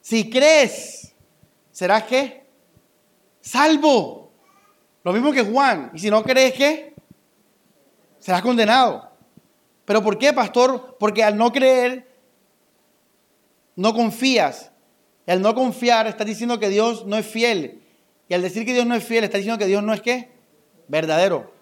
[0.00, 1.14] Si crees,
[1.70, 2.44] ¿serás qué?
[3.40, 4.30] Salvo.
[5.02, 5.90] Lo mismo que Juan.
[5.94, 6.93] Y si no crees, ¿qué?
[8.24, 9.10] Serás condenado.
[9.84, 10.96] ¿Pero por qué, pastor?
[10.98, 12.10] Porque al no creer,
[13.76, 14.72] no confías.
[15.26, 17.82] Y al no confiar, estás diciendo que Dios no es fiel.
[18.26, 20.30] Y al decir que Dios no es fiel, estás diciendo que Dios no es qué?
[20.88, 21.52] Verdadero.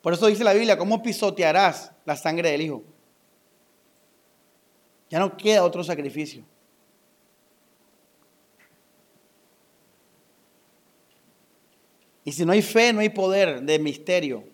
[0.00, 2.84] Por eso dice la Biblia, ¿cómo pisotearás la sangre del Hijo?
[5.10, 6.44] Ya no queda otro sacrificio.
[12.24, 14.53] Y si no hay fe, no hay poder de misterio.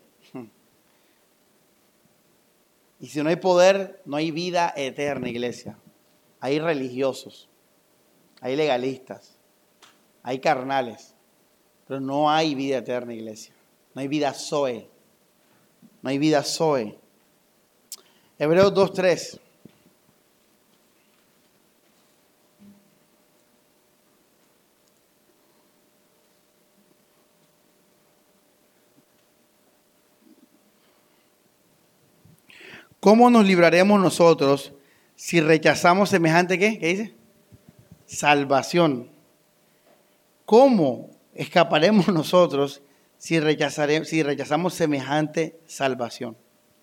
[3.01, 5.75] Y si no hay poder, no hay vida eterna, iglesia.
[6.39, 7.49] Hay religiosos,
[8.39, 9.37] hay legalistas,
[10.21, 11.15] hay carnales,
[11.87, 13.55] pero no hay vida eterna, iglesia.
[13.93, 14.87] No hay vida Zoe.
[16.01, 16.97] No hay vida Zoe.
[18.37, 19.39] Hebreos 2.3.
[33.01, 34.73] ¿Cómo nos libraremos nosotros
[35.15, 36.79] si rechazamos semejante qué?
[36.79, 37.15] ¿Qué dice?
[38.05, 39.09] Salvación.
[40.45, 42.81] ¿Cómo escaparemos nosotros
[43.17, 43.39] si,
[44.03, 46.35] si rechazamos semejante salvación.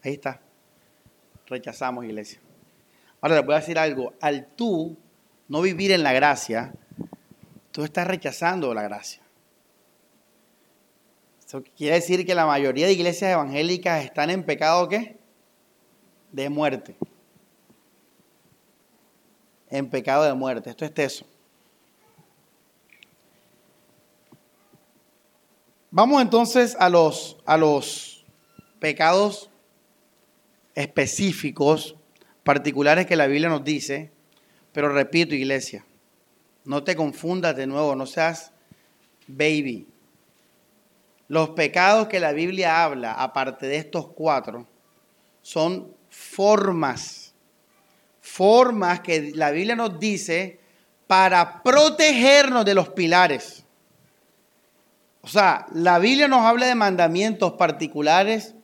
[0.02, 0.40] Ahí está.
[1.46, 2.40] Rechazamos, iglesia.
[3.20, 4.14] Ahora les voy a decir algo.
[4.20, 4.96] Al tú
[5.48, 6.72] no vivir en la gracia,
[7.72, 9.22] tú estás rechazando la gracia.
[11.44, 15.17] Eso quiere decir que la mayoría de iglesias evangélicas están en pecado ¿qué?
[16.33, 16.97] De muerte.
[19.71, 20.71] En pecado de muerte.
[20.71, 21.27] Esto es teso.
[25.91, 28.25] Vamos entonces a los, a los
[28.79, 29.51] pecados
[30.75, 31.97] específicos,
[32.45, 34.12] particulares que la Biblia nos dice,
[34.73, 35.85] pero repito, iglesia,
[36.64, 38.53] no te confundas de nuevo, no seas
[39.27, 39.88] baby.
[41.27, 44.67] Los pecados que la Biblia habla, aparte de estos cuatro,
[45.43, 47.33] son formas,
[48.20, 50.59] formas que la Biblia nos dice
[51.07, 53.64] para protegernos de los pilares.
[55.20, 58.54] O sea, la Biblia nos habla de mandamientos particulares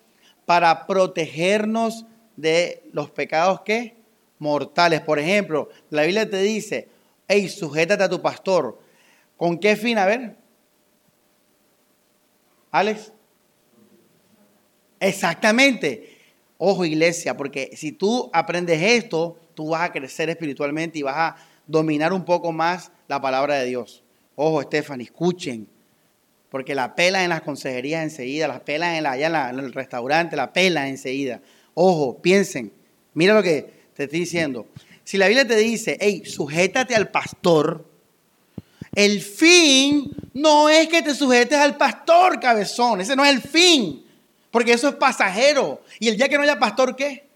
[0.45, 3.97] para protegernos de los pecados que
[4.39, 5.01] mortales.
[5.01, 6.89] Por ejemplo, la Biblia te dice,
[7.29, 8.81] hey, sujétate a tu pastor.
[9.37, 9.99] ¿Con qué fin?
[9.99, 10.37] A ver.
[12.73, 13.13] Alex.
[14.99, 16.14] Exactamente.
[16.67, 21.37] Ojo, iglesia, porque si tú aprendes esto, tú vas a crecer espiritualmente y vas a
[21.67, 24.03] dominar un poco más la palabra de Dios.
[24.35, 25.69] Ojo, Stephanie, escuchen.
[26.49, 30.55] Porque la pela en las consejerías enseguida, la pela en allá en, el restaurante, la
[30.55, 31.43] pela enseguida.
[31.75, 32.73] Ojo, piensen.
[33.13, 34.67] Mira lo que te estoy diciendo.
[35.05, 37.85] Si la Biblia te dice, hey, sujétate al pastor,
[38.95, 43.03] el fin no es que te sujetes al pastor, cabezón.
[43.03, 44.04] Ese no es el fin.
[44.55, 45.83] Porque eso es pasajero.
[45.99, 47.27] Y el día que no haya pastor, ¿qué?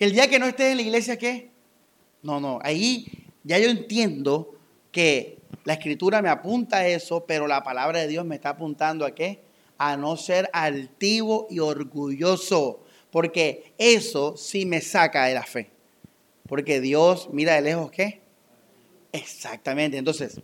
[0.00, 1.52] El día que no estés en la iglesia, ¿qué?
[2.24, 2.58] No, no.
[2.64, 3.06] Ahí
[3.44, 4.58] ya yo entiendo
[4.90, 9.06] que la escritura me apunta a eso, pero la palabra de Dios me está apuntando
[9.06, 9.44] a qué?
[9.78, 12.84] A no ser altivo y orgulloso.
[13.12, 15.70] Porque eso sí me saca de la fe.
[16.48, 18.22] Porque Dios mira de lejos qué?
[19.12, 19.98] Exactamente.
[19.98, 20.40] Entonces,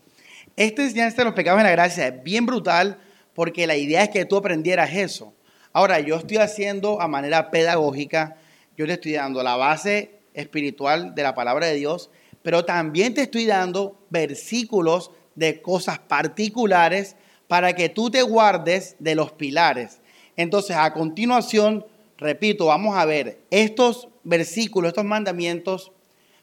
[0.54, 3.00] esta enseñanza de los pecados en la gracia es bien brutal
[3.34, 5.34] porque la idea es que tú aprendieras eso.
[5.72, 8.36] Ahora, yo estoy haciendo a manera pedagógica,
[8.76, 12.10] yo te estoy dando la base espiritual de la palabra de Dios,
[12.42, 17.16] pero también te estoy dando versículos de cosas particulares
[17.48, 20.00] para que tú te guardes de los pilares.
[20.36, 21.86] Entonces, a continuación,
[22.18, 25.92] repito, vamos a ver estos versículos, estos mandamientos,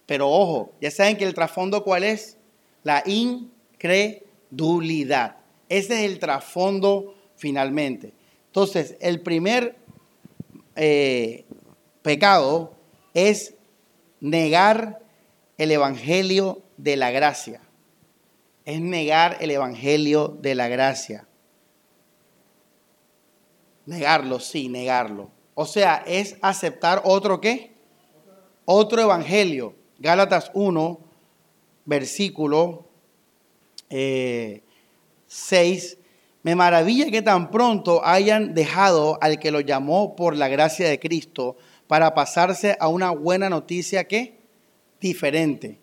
[0.06, 2.38] pero ojo, ya saben que el trasfondo cuál es?
[2.84, 5.39] La incredulidad.
[5.70, 8.14] Ese es el trasfondo finalmente.
[8.48, 9.78] Entonces, el primer
[10.76, 11.46] eh,
[12.02, 12.74] pecado
[13.14, 13.54] es
[14.20, 15.02] negar
[15.58, 17.62] el Evangelio de la gracia.
[18.66, 21.28] Es negar el Evangelio de la gracia.
[23.86, 25.32] Negarlo, sí, negarlo.
[25.54, 27.72] O sea, es aceptar otro qué?
[28.66, 29.76] Otro Evangelio.
[29.98, 31.00] Gálatas 1,
[31.86, 32.86] versículo
[33.90, 34.64] eh,
[35.30, 35.98] 6,
[36.42, 41.00] me maravilla que tan pronto hayan dejado al que lo llamó por la gracia de
[41.00, 41.56] Cristo
[41.88, 44.40] para pasarse a una buena noticia que
[45.00, 45.80] diferente.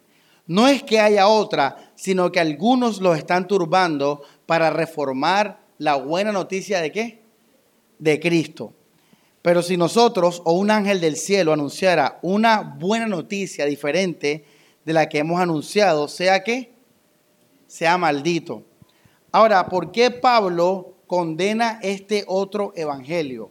[0.48, 6.32] No es que haya otra, sino que algunos lo están turbando para reformar la buena
[6.32, 7.22] noticia de qué?
[8.00, 8.72] De Cristo.
[9.42, 14.44] Pero si nosotros o un ángel del cielo anunciara una buena noticia diferente
[14.84, 16.72] de la que hemos anunciado, sea que
[17.68, 18.64] sea maldito.
[19.32, 23.50] Ahora, ¿por qué Pablo condena este otro evangelio?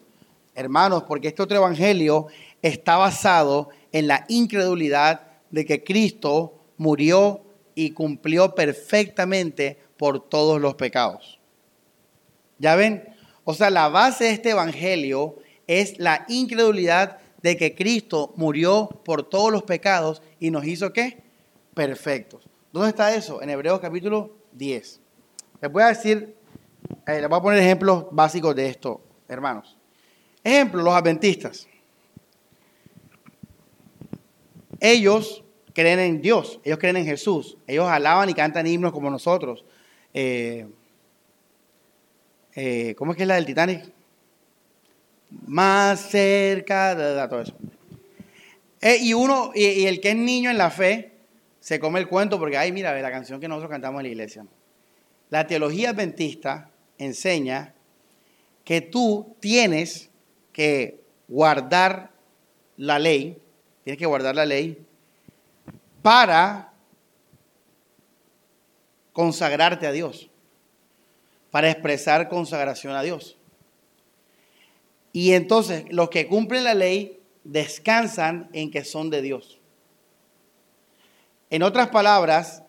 [0.56, 2.28] Hermanos, porque este otro evangelio
[2.62, 7.42] está basado en la incredulidad de que Cristo murió
[7.76, 11.40] y cumplió perfectamente por todos los pecados.
[12.58, 13.16] ¿Ya ven?
[13.44, 19.30] O sea, la base de este evangelio es la incredulidad de que Cristo murió por
[19.30, 21.22] todos los pecados y nos hizo qué?
[21.74, 22.48] Perfectos.
[22.72, 23.42] ¿Dónde está eso?
[23.42, 25.05] En Hebreos capítulo 10.
[25.62, 26.36] Les voy a decir,
[27.08, 29.78] eh, les voy a poner ejemplos básicos de esto, hermanos.
[30.44, 31.68] Ejemplo, los adventistas.
[34.80, 39.65] Ellos creen en Dios, ellos creen en Jesús, ellos alaban y cantan himnos como nosotros.
[40.13, 40.68] Eh,
[42.56, 43.91] eh, ¿Cómo es que es la del Titanic?
[45.48, 47.56] Más cerca de, todo eso.
[49.02, 51.12] y uno, y, el que es niño en la fe,
[51.60, 54.46] se come el cuento porque, ay, mira, la canción que nosotros cantamos en la iglesia.
[55.30, 57.74] La teología adventista enseña
[58.64, 60.10] que tú tienes
[60.52, 62.12] que guardar
[62.78, 63.42] la ley,
[63.84, 64.86] tienes que guardar la ley
[66.02, 66.74] para
[69.14, 70.30] consagrarte a Dios,
[71.52, 73.38] para expresar consagración a Dios.
[75.14, 79.60] Y entonces los que cumplen la ley descansan en que son de Dios.
[81.50, 82.64] En otras palabras,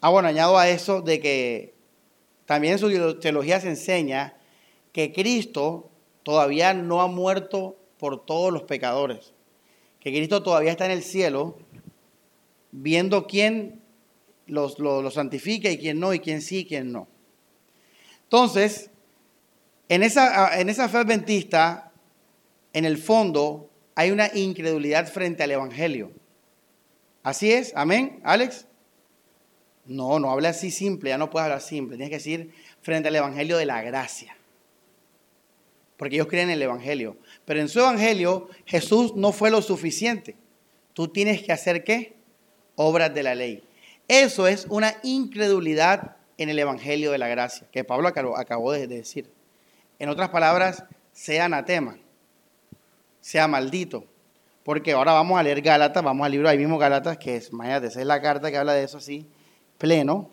[0.00, 1.73] ah, bueno, añado a eso de que
[2.46, 4.36] también su teología se enseña
[4.92, 5.90] que Cristo
[6.22, 9.32] todavía no ha muerto por todos los pecadores,
[10.00, 11.58] que Cristo todavía está en el cielo
[12.70, 13.80] viendo quién
[14.46, 17.08] los, lo, santifica y quién no, y quién sí y quién no.
[18.24, 18.90] Entonces,
[19.88, 21.92] en esa, en esa fe adventista,
[22.72, 26.10] en el fondo, hay una incredulidad frente al Evangelio.
[27.22, 28.66] Así es, amén, Alex.
[29.86, 31.96] No, no habla así simple, ya no puedes hablar simple.
[31.96, 34.36] Tienes que decir frente al Evangelio de la gracia.
[35.96, 37.16] Porque ellos creen en el Evangelio.
[37.44, 40.36] Pero en su Evangelio Jesús no fue lo suficiente.
[40.92, 42.16] tú tienes que hacer qué?
[42.76, 43.64] Obras de la ley.
[44.08, 49.30] Eso es una incredulidad en el Evangelio de la Gracia, que Pablo acabó de decir.
[49.98, 51.96] En otras palabras, sea anatema,
[53.20, 54.04] sea maldito.
[54.64, 57.88] Porque ahora vamos a leer Gálatas, vamos al libro ahí mismo Gálatas, que es, imagínate,
[57.88, 59.26] esa es la carta que habla de eso así,
[59.78, 60.30] pleno.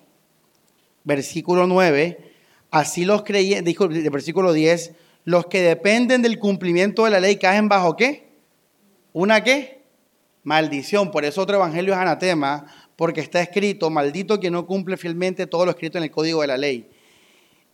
[1.04, 2.34] Versículo 9,
[2.70, 4.94] así los creyentes, dijo versículo 10,
[5.26, 8.30] los que dependen del cumplimiento de la ley caen bajo qué?
[9.14, 9.82] ¿Una qué?
[10.44, 11.12] Maldición.
[11.12, 15.66] Por eso otro evangelio es anatema, porque está escrito, maldito quien no cumple fielmente todo
[15.66, 16.90] lo escrito en el código de la ley.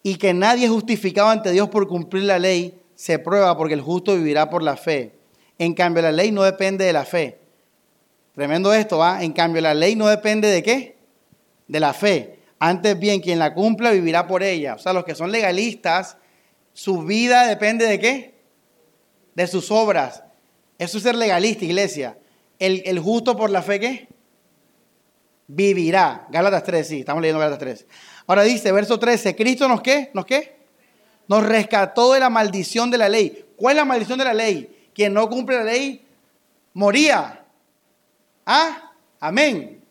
[0.04, 3.82] Y que nadie es justificado ante Dios por cumplir la ley, se prueba porque el
[3.82, 5.14] justo vivirá por la fe.
[5.60, 7.40] En cambio, la ley no depende de la fe.
[8.36, 9.24] Tremendo esto, ¿va?
[9.24, 10.97] En cambio, la ley no depende de qué?
[11.68, 12.40] De la fe.
[12.60, 14.76] Antes bien, quien la cumpla vivirá por ella.
[14.76, 16.18] O sea, los que son legalistas
[16.78, 18.36] su vida depende de qué?
[19.34, 20.22] De sus obras.
[20.78, 22.20] Eso es ser legalista, iglesia.
[22.60, 24.08] El, justo por la fe, ¿qué?
[25.48, 26.28] Vivirá.
[26.30, 27.86] Gálatas 3, sí, estamos leyendo Gálatas 3.
[28.28, 30.12] Ahora dice, verso 13, Cristo nos qué?
[30.14, 30.56] ¿Nos qué?
[31.28, 33.46] Nos rescató de la maldición de la ley.
[33.56, 34.92] ¿Cuál es la maldición de la ley?
[34.94, 36.06] Quien no cumple la ley
[36.74, 37.44] moría.
[38.46, 38.92] ¿Ah?
[39.20, 39.82] Amén.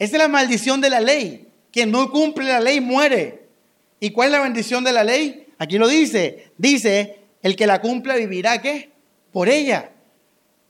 [0.00, 1.46] Esa es la maldición de la ley.
[1.70, 3.46] Quien no cumple la ley muere.
[4.00, 5.46] ¿Y cuál es la bendición de la ley?
[5.58, 6.50] Aquí lo dice.
[6.56, 8.90] Dice, el que la cumpla vivirá qué?
[9.30, 9.92] Por ella.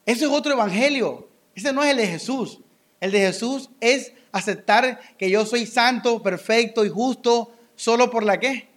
[0.05, 1.29] Eso es otro evangelio.
[1.55, 2.59] Ese no es el de Jesús.
[3.01, 8.41] El de Jesús es aceptar que yo soy santo, perfecto y justo solo por la
[8.41, 8.69] qué?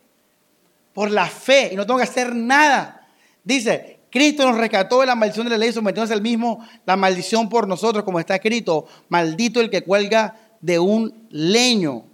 [0.93, 3.07] Por la fe y no tengo que hacer nada.
[3.43, 7.49] Dice, Cristo nos rescató de la maldición de la ley, sometiéndose al mismo la maldición
[7.49, 12.05] por nosotros, como está escrito, maldito el que cuelga de un leño.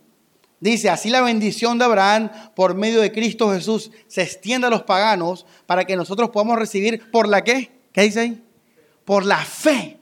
[0.60, 4.82] Dice, así la bendición de Abraham por medio de Cristo Jesús se extiende a los
[4.82, 7.72] paganos para que nosotros podamos recibir por la qué?
[7.94, 8.44] ¿Qué dice ahí?
[9.06, 10.00] Por la fe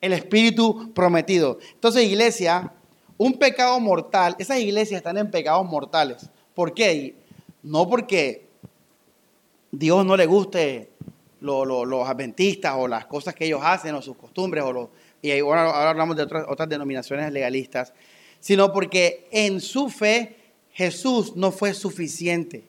[0.00, 1.58] el Espíritu prometido.
[1.74, 2.72] Entonces, iglesia,
[3.16, 6.28] un pecado mortal, esas iglesias están en pecados mortales.
[6.54, 7.14] ¿Por qué?
[7.62, 8.48] No porque
[9.70, 10.90] Dios no le guste
[11.38, 14.90] los adventistas o las cosas que ellos hacen o sus costumbres, o
[15.22, 17.92] y ahora, hablamos de otras denominaciones legalistas,
[18.40, 20.36] sino porque en su fe
[20.72, 22.64] Jesús no fue suficiente.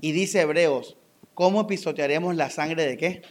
[0.00, 0.96] Y dice Hebreos,
[1.34, 3.22] ¿cómo pisotearemos la sangre de qué?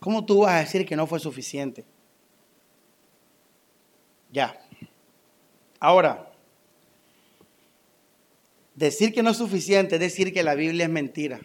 [0.00, 1.84] ¿Cómo tú vas a decir que no fue suficiente?
[4.30, 4.60] Ya.
[5.80, 6.30] Ahora,
[8.74, 11.40] decir que no es suficiente es decir que la Biblia es mentira.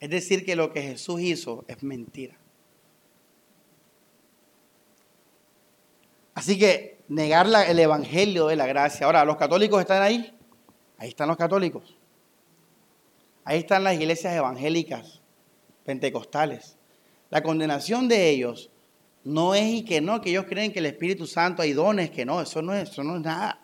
[0.00, 2.36] Es decir que lo que Jesús hizo es mentira.
[6.36, 9.06] Así que negar el evangelio de la gracia.
[9.06, 10.36] Ahora, ¿los católicos están ahí?
[10.98, 11.96] Ahí están los católicos.
[13.42, 15.22] Ahí están las iglesias evangélicas,
[15.86, 16.76] pentecostales.
[17.30, 18.70] La condenación de ellos
[19.24, 22.26] no es y que no, que ellos creen que el Espíritu Santo hay dones, que
[22.26, 23.58] no, eso no es, eso no es nada.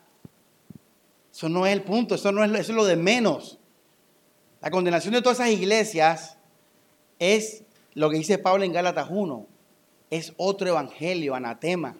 [1.31, 3.59] Eso no es el punto, eso, no es, eso es lo de menos.
[4.61, 6.39] La condenación de todas esas iglesias
[7.19, 9.45] es lo que dice Pablo en Gálatas 1,
[10.09, 11.97] es otro evangelio, anatema.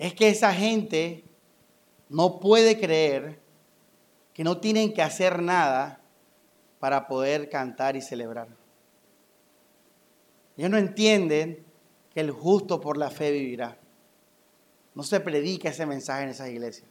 [0.00, 1.24] Es que esa gente
[2.08, 3.38] no puede creer
[4.32, 6.00] que no tienen que hacer nada
[6.78, 8.48] para poder cantar y celebrar.
[10.56, 11.62] Ellos no entienden
[12.14, 13.76] que el justo por la fe vivirá.
[14.94, 16.88] No se predica ese mensaje en esas iglesias.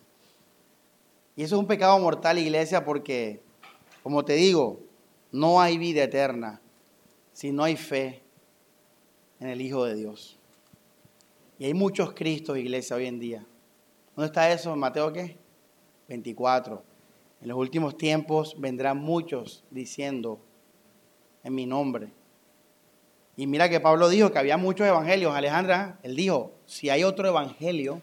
[1.36, 3.41] Y eso es un pecado mortal, iglesia, porque,
[4.04, 4.82] como te digo,
[5.32, 6.62] no hay vida eterna
[7.34, 8.22] si no hay fe
[9.39, 10.38] en el Hijo de Dios.
[11.60, 13.45] Y hay muchos Cristos, iglesia, hoy en día.
[14.15, 14.74] ¿Dónde está eso?
[14.78, 15.38] Mateo qué?
[16.08, 16.82] 24.
[17.41, 20.39] En los últimos tiempos vendrán muchos diciendo
[21.43, 22.13] en mi nombre.
[23.36, 25.36] Y mira que Pablo dijo que había muchos evangelios.
[25.36, 28.02] Alejandra, él dijo, si hay otro evangelio,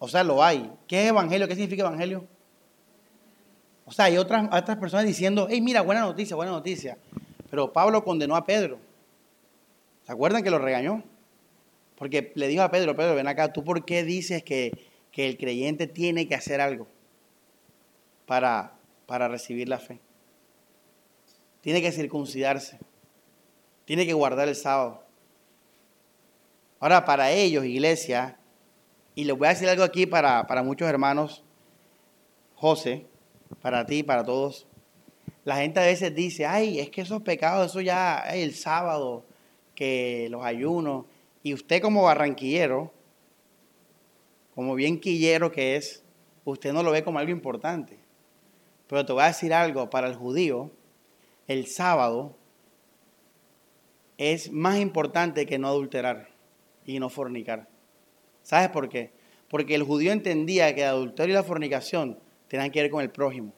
[0.00, 0.72] o sea, lo hay.
[0.88, 1.46] ¿Qué es evangelio?
[1.46, 2.26] ¿Qué significa evangelio?
[3.84, 6.98] O sea, hay otras, otras personas diciendo, hey, mira, buena noticia, buena noticia.
[7.48, 8.78] Pero Pablo condenó a Pedro.
[10.04, 11.04] ¿Se acuerdan que lo regañó?
[12.02, 14.72] Porque le dijo a Pedro, Pedro, ven acá, ¿tú por qué dices que,
[15.14, 16.88] el creyente tiene que hacer algo
[18.26, 18.72] para,
[19.06, 20.00] para recibir la fe?
[21.60, 22.80] Tiene que circuncidarse,
[23.84, 25.04] tiene que guardar el sábado.
[26.80, 28.36] Ahora, para ellos, iglesia,
[29.14, 31.44] y les voy a decir algo aquí para, para muchos hermanos,
[32.56, 33.06] José,
[33.60, 34.66] para ti, para todos.
[35.44, 39.22] La gente a veces dice, ay, es que esos pecados, eso ya, es el sábado,
[39.76, 41.04] que los ayunos,
[41.42, 42.92] y usted como barranquillero,
[44.54, 46.04] como bien quillero que es,
[46.44, 47.98] usted no lo ve como algo importante.
[48.86, 50.70] Pero te voy a decir algo, para el judío,
[51.48, 52.36] el sábado
[54.18, 56.28] es más importante que no adulterar
[56.84, 57.68] y no fornicar.
[58.42, 59.10] ¿Sabes por qué?
[59.48, 62.18] Porque el judío entendía que el adulterio y la fornicación
[62.48, 63.52] tenían que ver con el prójimo.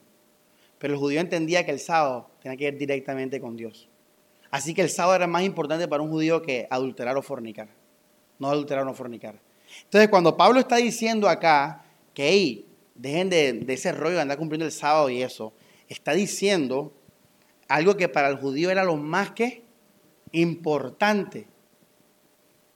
[0.78, 3.88] Pero el judío entendía que el sábado tenía que ver directamente con Dios.
[4.54, 7.66] Así que el sábado era más importante para un judío que adulterar o fornicar.
[8.38, 9.40] No adulterar o fornicar.
[9.82, 11.84] Entonces, cuando Pablo está diciendo acá
[12.14, 15.54] que, hey, dejen de, ese rollo de andar cumpliendo el sábado y eso,
[15.88, 16.92] está diciendo
[17.66, 19.64] algo que para el judío era lo más que
[20.30, 21.48] importante,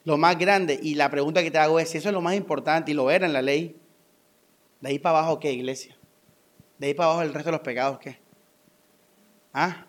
[0.02, 0.80] lo más grande.
[0.82, 3.08] Y la pregunta que te hago es, si eso es lo más importante y lo
[3.08, 3.76] era en la ley,
[4.80, 5.96] ¿de ahí para abajo qué, iglesia?
[6.76, 8.18] ¿De ahí para abajo el resto de los pecados qué?
[9.52, 9.87] ¿Ah?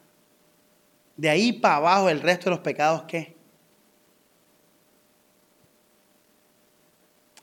[1.19, 3.35] ¿De ahí para abajo el resto de los pecados qué?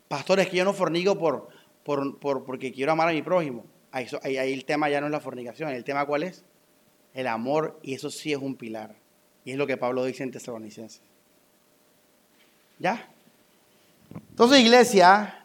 [0.09, 1.51] Pastores, que yo no fornigo por,
[1.85, 3.67] por, porque quiero amar a mi prójimo.
[3.93, 5.69] Ahí, ahí el tema ya no es la fornicación.
[5.69, 6.43] ¿El tema cuál es?
[7.13, 8.97] El amor, y eso sí es un pilar.
[9.45, 11.03] Y es lo que Pablo dice en Tesalonicenses.
[12.79, 13.11] ¿Ya?
[14.31, 15.45] Entonces, iglesia,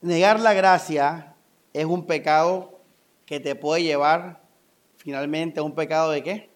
[0.00, 1.36] negar la gracia
[1.72, 2.80] es un pecado
[3.24, 4.39] que te puede llevar
[5.00, 6.50] finalmente un pecado de qué?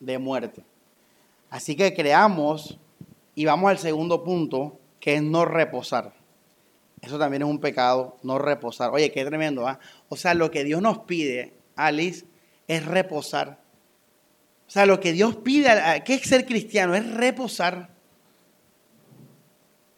[0.00, 0.64] De muerte.
[1.50, 2.78] Así que creamos
[3.34, 6.14] y vamos al segundo punto, que es no reposar.
[7.02, 8.90] Eso también es un pecado, no reposar.
[8.90, 9.78] Oye, qué tremendo, ¿ah?
[10.08, 12.24] O sea, lo que Dios nos pide, Alice,
[12.66, 13.60] es reposar.
[14.66, 16.94] O sea, lo que Dios pide, ¿qué es ser cristiano?
[16.94, 17.90] Es reposar.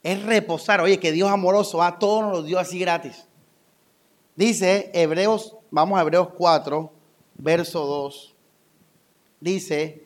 [0.02, 0.80] Es reposar.
[0.80, 3.26] Oye, que Dios amoroso, a ah, todos nos lo dio así gratis.
[4.34, 7.01] Dice Hebreos, vamos a Hebreos 4,
[7.36, 8.34] verso 2.
[9.40, 10.04] Dice,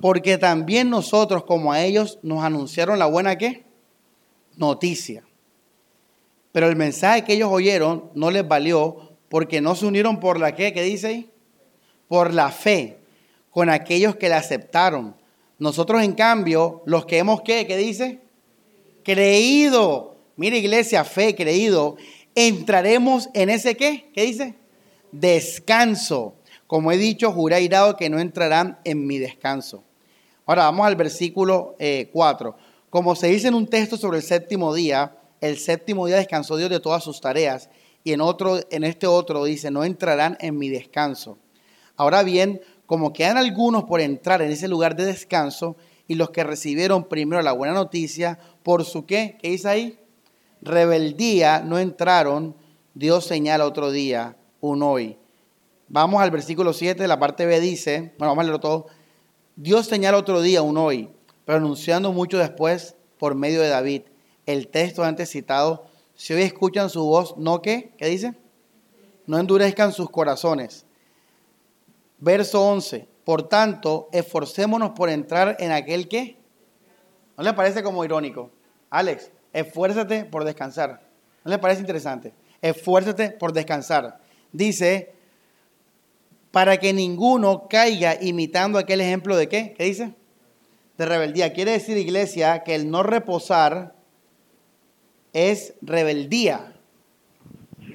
[0.00, 3.64] porque también nosotros como a ellos nos anunciaron la buena qué?
[4.56, 5.24] Noticia.
[6.52, 10.54] Pero el mensaje que ellos oyeron no les valió porque no se unieron por la
[10.54, 11.28] qué, ¿qué dice
[12.08, 12.98] por la fe
[13.50, 15.16] con aquellos que la aceptaron.
[15.58, 17.66] Nosotros, en cambio, los que hemos, ¿qué?
[17.66, 18.20] ¿Qué dice?
[19.02, 20.16] Creído.
[20.36, 21.96] Mira, iglesia, fe, creído.
[22.34, 24.10] Entraremos en ese qué?
[24.12, 24.54] ¿Qué dice?
[25.12, 26.34] Descanso.
[26.66, 29.84] Como he dicho, juré irado que no entrarán en mi descanso.
[30.46, 31.76] Ahora vamos al versículo
[32.12, 32.48] 4.
[32.48, 36.56] Eh, Como se dice en un texto sobre el séptimo día, el séptimo día descansó
[36.56, 37.68] Dios de todas sus tareas.
[38.04, 41.38] Y en, otro, en este otro dice, no entrarán en mi descanso.
[41.96, 46.44] Ahora bien, como quedan algunos por entrar en ese lugar de descanso y los que
[46.44, 49.98] recibieron primero la buena noticia, por su qué, ¿qué dice ahí?
[50.62, 52.54] Rebeldía no entraron,
[52.94, 55.18] Dios señala otro día, un hoy.
[55.88, 58.86] Vamos al versículo 7, la parte B dice, bueno, vamos a leerlo todo.
[59.54, 61.10] Dios señala otro día, un hoy,
[61.44, 64.02] pero anunciando mucho después por medio de David.
[64.46, 67.92] El texto antes citado, si hoy escuchan su voz, ¿no qué?
[67.98, 68.34] ¿Qué dice?
[69.26, 70.86] No endurezcan sus corazones
[72.18, 73.08] Verso 11.
[73.24, 76.38] Por tanto, esforcémonos por entrar en aquel que.
[77.36, 78.50] ¿No le parece como irónico?
[78.88, 81.02] Alex, esfuérzate por descansar.
[81.44, 82.32] ¿No le parece interesante?
[82.62, 84.20] Esfuérzate por descansar.
[84.52, 85.14] Dice,
[86.56, 89.74] para que ninguno caiga imitando aquel ejemplo de qué?
[89.76, 90.14] ¿Qué dice?
[90.96, 91.52] De rebeldía.
[91.52, 93.94] Quiere decir, iglesia, que el no reposar
[95.34, 96.72] es rebeldía.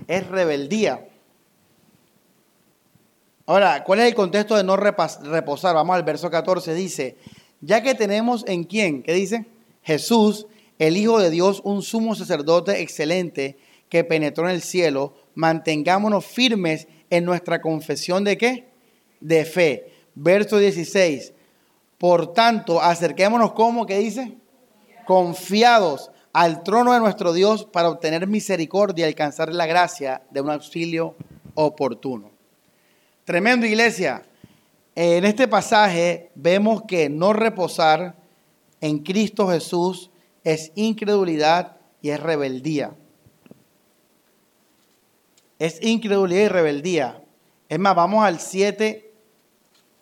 [0.05, 1.09] Es rebeldía.
[3.47, 5.73] Ahora, ¿cuál es el contexto de no reposar?
[5.73, 7.17] Vamos al verso 14, dice,
[7.61, 9.47] ya que tenemos en quién, ¿qué dice?
[9.81, 10.45] Jesús,
[10.77, 13.57] el Hijo de Dios, un sumo sacerdote excelente
[13.89, 18.69] que penetró en el cielo, mantengámonos firmes en nuestra confesión de qué?
[19.19, 19.93] De fe.
[20.15, 21.33] Verso 16,
[21.99, 24.33] por tanto, acerquémonos como, ¿qué dice?
[25.05, 30.49] Confiados al trono de nuestro Dios para obtener misericordia y alcanzar la gracia de un
[30.49, 31.15] auxilio
[31.53, 32.31] oportuno.
[33.23, 34.23] Tremendo iglesia.
[34.95, 38.15] En este pasaje vemos que no reposar
[38.81, 40.09] en Cristo Jesús
[40.43, 42.91] es incredulidad y es rebeldía.
[45.61, 47.23] Es incredulidad y rebeldía.
[47.69, 49.13] Es más, vamos al 7,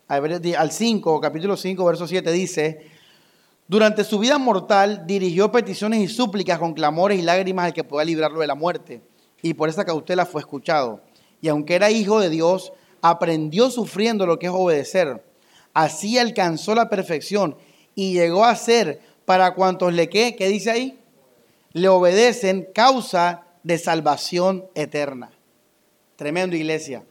[0.07, 2.87] al 5, capítulo 5, verso 7, dice,
[3.67, 8.05] durante su vida mortal dirigió peticiones y súplicas con clamores y lágrimas al que pueda
[8.05, 9.01] librarlo de la muerte,
[9.41, 11.01] y por esa cautela fue escuchado.
[11.41, 15.25] Y aunque era hijo de Dios, aprendió sufriendo lo que es obedecer.
[15.73, 17.57] Así alcanzó la perfección
[17.95, 21.01] y llegó a ser para cuantos le que, ¿qué dice ahí?
[21.73, 25.31] Le obedecen causa de salvación eterna.
[26.19, 27.05] Tremendo iglesia.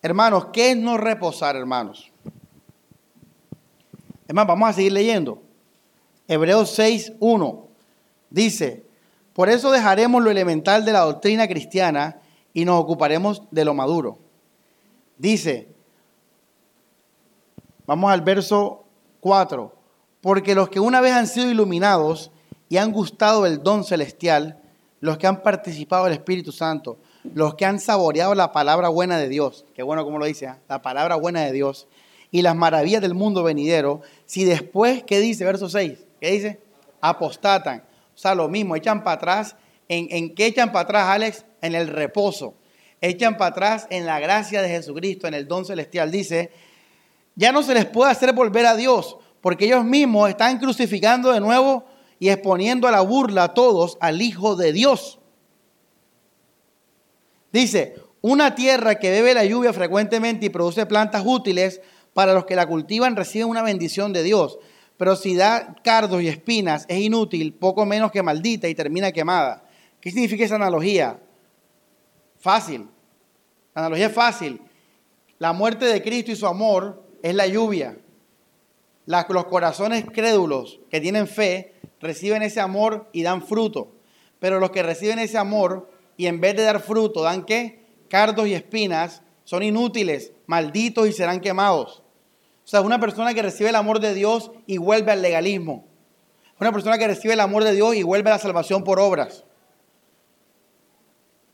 [0.00, 2.10] Hermanos, ¿qué es no reposar, hermanos?
[4.26, 5.42] Hermanos, vamos a seguir leyendo.
[6.26, 7.68] Hebreos 6, 1
[8.30, 8.86] dice,
[9.34, 12.22] por eso dejaremos lo elemental de la doctrina cristiana
[12.54, 14.18] y nos ocuparemos de lo maduro
[15.18, 15.68] Dice,
[17.86, 18.84] Vamos al verso
[19.20, 19.74] 4.
[20.22, 22.30] Porque los que una vez han sido iluminados
[22.70, 24.58] y han gustado el don celestial,
[25.00, 29.28] los que han participado del Espíritu Santo, los que han saboreado la palabra buena de
[29.28, 30.54] Dios, qué bueno como lo dice, ¿eh?
[30.68, 31.86] la palabra buena de Dios,
[32.30, 35.44] y las maravillas del mundo venidero, si después, ¿qué dice?
[35.44, 36.60] Verso 6, ¿qué dice?
[37.00, 37.84] Apostatan.
[38.14, 39.56] O sea, lo mismo, echan para atrás.
[39.88, 41.44] ¿En, ¿En qué echan para atrás, Alex?
[41.60, 42.54] En el reposo.
[43.00, 46.10] Echan para atrás en la gracia de Jesucristo, en el don celestial.
[46.10, 46.52] Dice,
[47.34, 51.40] ya no se les puede hacer volver a Dios, porque ellos mismos están crucificando de
[51.40, 51.84] nuevo
[52.18, 55.19] y exponiendo a la burla a todos al Hijo de Dios.
[57.52, 61.80] Dice, una tierra que bebe la lluvia frecuentemente y produce plantas útiles
[62.12, 64.58] para los que la cultivan reciben una bendición de Dios.
[64.96, 69.64] Pero si da cardos y espinas es inútil, poco menos que maldita y termina quemada.
[70.00, 71.18] ¿Qué significa esa analogía?
[72.38, 72.88] Fácil.
[73.74, 74.60] La analogía es fácil.
[75.38, 77.96] La muerte de Cristo y su amor es la lluvia.
[79.06, 83.92] los corazones crédulos que tienen fe reciben ese amor y dan fruto.
[84.38, 85.89] Pero los que reciben ese amor
[86.20, 87.82] y en vez de dar fruto dan qué?
[88.10, 92.02] Cardos y espinas, son inútiles, malditos y serán quemados.
[92.62, 95.86] O sea, una persona que recibe el amor de Dios y vuelve al legalismo.
[96.60, 99.44] Una persona que recibe el amor de Dios y vuelve a la salvación por obras.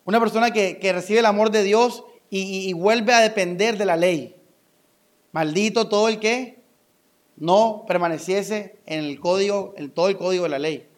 [0.05, 3.97] Una persona que, recibe el amor de Dios y, y, vuelve a depender de la
[3.97, 4.35] ley.
[5.31, 6.59] Maldito todo el que
[7.37, 10.89] no permaneciese en el código, en todo el código de la ley.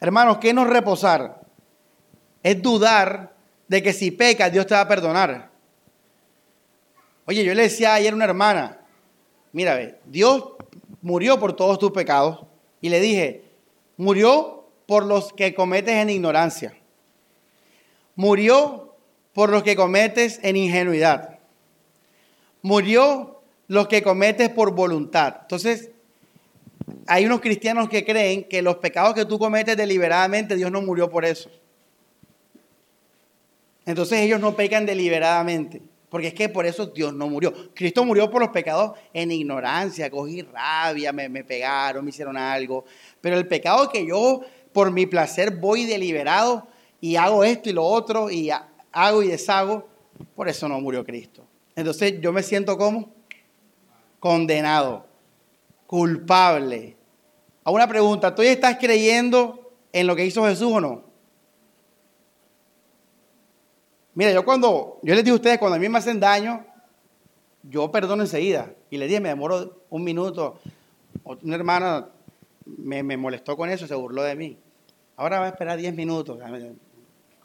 [0.00, 1.45] Hermanos, ¿qué nos reposar?
[2.42, 3.34] Es dudar
[3.68, 5.50] de que si pecas, Dios te va a perdonar.
[7.26, 8.78] Oye, yo le decía ayer a una hermana,
[9.52, 10.44] mira, ve, Dios
[11.02, 12.46] murió por todos tus pecados
[12.80, 13.44] y le dije,
[13.96, 16.76] murió por los que cometes en ignorancia.
[18.14, 18.94] Murió
[19.32, 21.38] por los que cometes en ingenuidad.
[22.62, 25.38] Murió los que cometes por voluntad.
[25.42, 25.90] Entonces,
[27.06, 31.10] hay unos cristianos que creen que los pecados que tú cometes deliberadamente, Dios no murió
[31.10, 31.50] por eso.
[33.86, 35.80] Entonces ellos no pecan deliberadamente,
[36.10, 37.54] porque es que por eso Dios no murió.
[37.74, 42.84] Cristo murió por los pecados en ignorancia, cogí rabia, me, me pegaron, me hicieron algo.
[43.20, 46.68] Pero el pecado que yo por mi placer voy deliberado,
[47.00, 48.50] y hago esto y lo otro y
[48.92, 49.86] hago y deshago,
[50.34, 51.44] por eso no murió Cristo.
[51.74, 53.10] Entonces yo me siento como
[54.18, 55.06] condenado,
[55.86, 56.96] culpable.
[57.64, 61.04] A una pregunta, ¿tú ya estás creyendo en lo que hizo Jesús o no?
[64.16, 66.64] Mira, yo cuando, yo les digo a ustedes, cuando a mí me hacen daño,
[67.62, 68.72] yo perdono enseguida.
[68.90, 70.58] Y le dije, me demoro un minuto.
[71.22, 72.08] Una hermana
[72.64, 74.58] me, me molestó con eso, se burló de mí.
[75.16, 76.38] Ahora va a esperar 10 minutos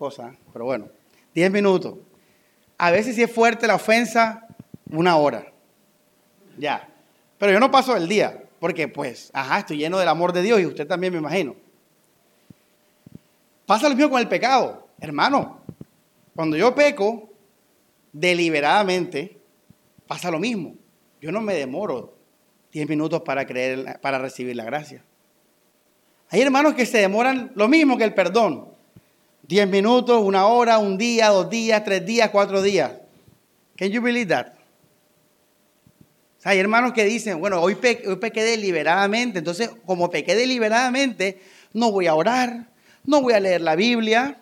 [0.02, 0.88] cosa, pero bueno,
[1.36, 1.94] 10 minutos.
[2.80, 4.48] A veces si es fuerte la ofensa,
[4.90, 5.46] una hora.
[6.58, 6.90] Ya.
[7.38, 10.60] Pero yo no paso el día, porque pues, ajá, estoy lleno del amor de Dios
[10.60, 11.56] y usted también me imagino.
[13.68, 14.88] Pasa lo mismo con el pecado.
[15.00, 15.61] Hermano,
[16.36, 17.30] cuando yo peco
[18.14, 19.40] deliberadamente,
[20.08, 20.76] pasa lo mismo.
[21.22, 22.18] Yo no me demoro
[22.72, 25.04] 10 minutos para creer, para recibir la gracia.
[26.30, 28.70] Hay hermanos que se demoran lo mismo que el perdón.
[29.48, 32.94] 10 minutos, una hora, un día, dos días, tres días, cuatro días.
[33.76, 34.62] Can you believe that?
[36.44, 37.78] hay hermanos que dicen, bueno, hoy,
[38.08, 41.40] hoy pequé deliberadamente, entonces como pequé deliberadamente,
[41.74, 42.68] no voy a orar,
[43.06, 44.41] no voy a leer la Biblia,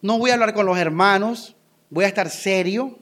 [0.00, 1.56] no voy a hablar con los hermanos,
[1.90, 2.98] voy a estar serio,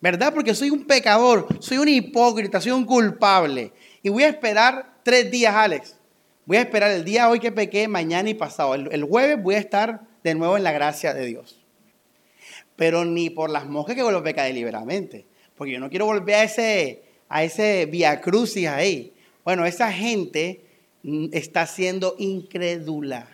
[0.00, 0.32] ¿verdad?
[0.34, 3.72] Porque soy un pecador, soy un hipócrita, soy un culpable.
[4.02, 5.96] Y voy a esperar tres días, Alex.
[6.44, 8.74] Voy a esperar el día hoy que pequé, mañana y pasado.
[8.74, 11.60] el jueves voy a estar de nuevo en la gracia de Dios.
[12.76, 15.24] Pero ni por las moscas que vuelvo a pecar deliberadamente.
[15.56, 19.14] Porque yo no quiero volver a ese, a ese via crucis ahí.
[19.44, 20.64] Bueno, esa gente
[21.02, 23.28] mm, está siendo incrédula.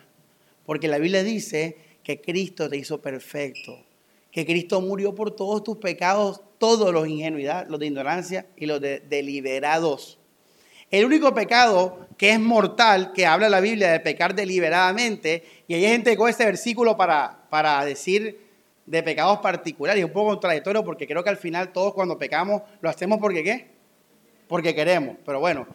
[0.65, 3.77] Porque la Biblia dice que Cristo te hizo perfecto.
[4.31, 8.65] Que Cristo murió por todos tus pecados, todos los de ingenuidad, los de ignorancia y
[8.65, 10.19] los de deliberados.
[10.89, 15.81] El único pecado que es mortal, que habla la Biblia de pecar deliberadamente, y hay
[15.81, 18.39] gente que este versículo para, para decir
[18.85, 22.61] de pecados particulares, y un poco contradictorio porque creo que al final todos cuando pecamos
[22.81, 23.67] lo hacemos porque qué?
[24.47, 25.17] Porque queremos.
[25.25, 25.67] Pero bueno,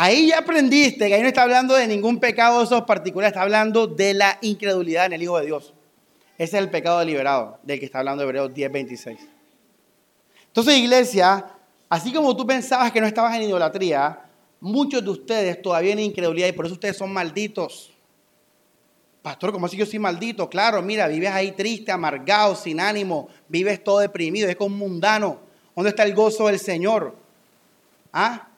[0.00, 3.42] ahí ya aprendiste que ahí no está hablando de ningún pecado de esos particulares, está
[3.42, 5.74] hablando de la incredulidad en el Hijo de Dios.
[6.38, 9.18] Ese es el pecado deliberado del que está hablando Hebreos 10:26.
[10.46, 11.44] Entonces, iglesia,
[11.90, 14.20] así como tú pensabas que no estabas en idolatría,
[14.58, 17.92] muchos de ustedes todavía en incredulidad y por eso ustedes son malditos.
[19.20, 20.48] Pastor, ¿cómo así yo soy maldito?
[20.48, 25.40] Claro, mira, vives ahí triste, amargado, sin ánimo, vives todo deprimido, es como un mundano.
[25.76, 27.14] ¿Dónde está el gozo del Señor?
[28.14, 28.49] ¿Ah?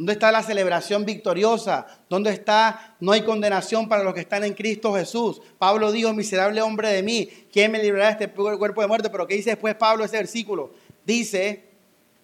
[0.00, 1.86] ¿Dónde está la celebración victoriosa?
[2.08, 5.42] ¿Dónde está no hay condenación para los que están en Cristo Jesús?
[5.58, 9.10] Pablo dijo, miserable hombre de mí, ¿quién me librará de este cuerpo de muerte?
[9.10, 10.72] Pero ¿qué dice después Pablo ese versículo?
[11.04, 11.68] Dice,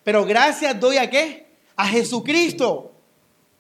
[0.03, 1.49] pero gracias doy a qué?
[1.77, 2.93] A Jesucristo,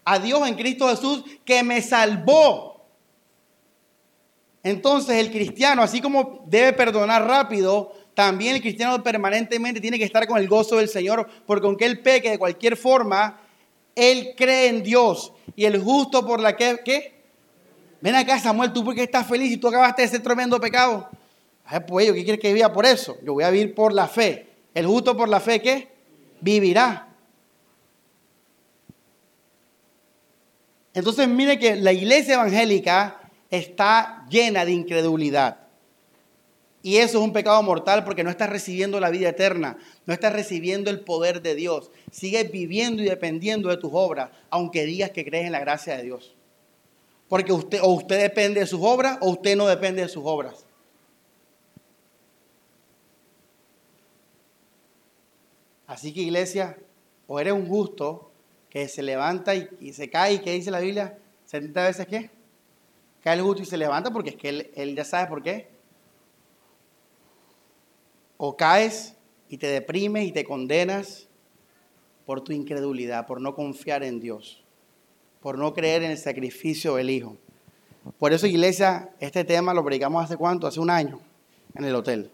[0.02, 2.86] a Dios en Cristo Jesús, que me salvó.
[4.62, 10.26] Entonces el cristiano, así como debe perdonar rápido, también el cristiano permanentemente tiene que estar
[10.26, 13.42] con el gozo del Señor, porque aunque él peque de cualquier forma,
[13.96, 15.32] él cree en Dios.
[15.56, 17.16] Y el justo por la que, ¿qué?
[18.00, 21.08] Ven acá, Samuel, tú porque estás feliz y tú acabaste ese tremendo pecado.
[21.64, 23.16] Ay, pues yo, ¿qué quieres que viva por eso?
[23.24, 24.46] Yo voy a vivir por la fe.
[24.74, 25.88] El justo por la fe, ¿qué?
[26.40, 27.08] Vivirá.
[30.94, 33.20] Entonces, mire que la iglesia evangélica
[33.50, 35.65] está llena de incredulidad.
[36.86, 40.32] Y eso es un pecado mortal porque no estás recibiendo la vida eterna, no estás
[40.32, 41.90] recibiendo el poder de Dios.
[42.12, 46.04] Sigues viviendo y dependiendo de tus obras, aunque digas que crees en la gracia de
[46.04, 46.36] Dios.
[47.28, 50.64] Porque usted o usted depende de sus obras o usted no depende de sus obras.
[55.88, 56.78] Así que iglesia,
[57.26, 58.30] o eres un justo
[58.70, 61.18] que se levanta y, se cae y ¿qué dice la Biblia?
[61.46, 62.30] 70 veces qué?
[63.24, 65.74] Cae el justo y se levanta porque es que él, él ya sabe por qué
[68.36, 69.16] o caes
[69.48, 71.28] y te deprimes y te condenas
[72.24, 74.62] por tu incredulidad, por no confiar en Dios,
[75.40, 77.36] por no creer en el sacrificio del Hijo.
[78.18, 81.20] Por eso, iglesia, este tema lo predicamos hace cuánto, hace un año,
[81.74, 82.30] en el hotel.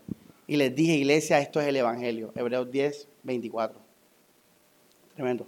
[0.47, 3.79] Y les dije, iglesia, esto es el Evangelio, Hebreos 10, 24.
[5.15, 5.47] Tremendo.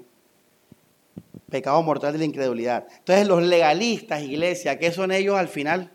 [1.51, 2.87] Pecado mortal de la incredulidad.
[2.99, 5.91] Entonces, los legalistas, iglesia, ¿qué son ellos al final?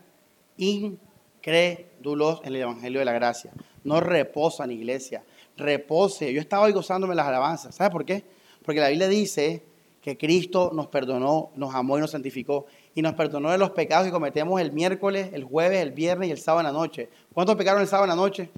[0.56, 3.52] Incrédulos en el Evangelio de la gracia.
[3.84, 5.24] No reposan, iglesia.
[5.56, 6.32] Repose.
[6.32, 7.74] Yo estaba hoy gozándome las alabanzas.
[7.74, 8.24] ¿Sabe por qué?
[8.64, 9.64] Porque la Biblia dice
[10.00, 12.66] que Cristo nos perdonó, nos amó y nos santificó.
[12.94, 16.32] Y nos perdonó de los pecados que cometemos el miércoles, el jueves, el viernes y
[16.32, 17.08] el sábado en la noche.
[17.32, 18.50] ¿Cuántos pecaron el sábado en la noche?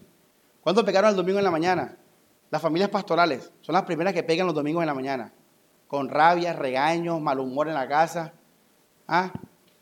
[0.63, 1.99] ¿Cuántos pecaron el domingo en la mañana?
[2.51, 5.33] Las familias pastorales son las primeras que pegan los domingos en la mañana.
[5.89, 8.33] Con rabia, regaños, mal humor en la casa.
[9.09, 9.33] ¿Ah?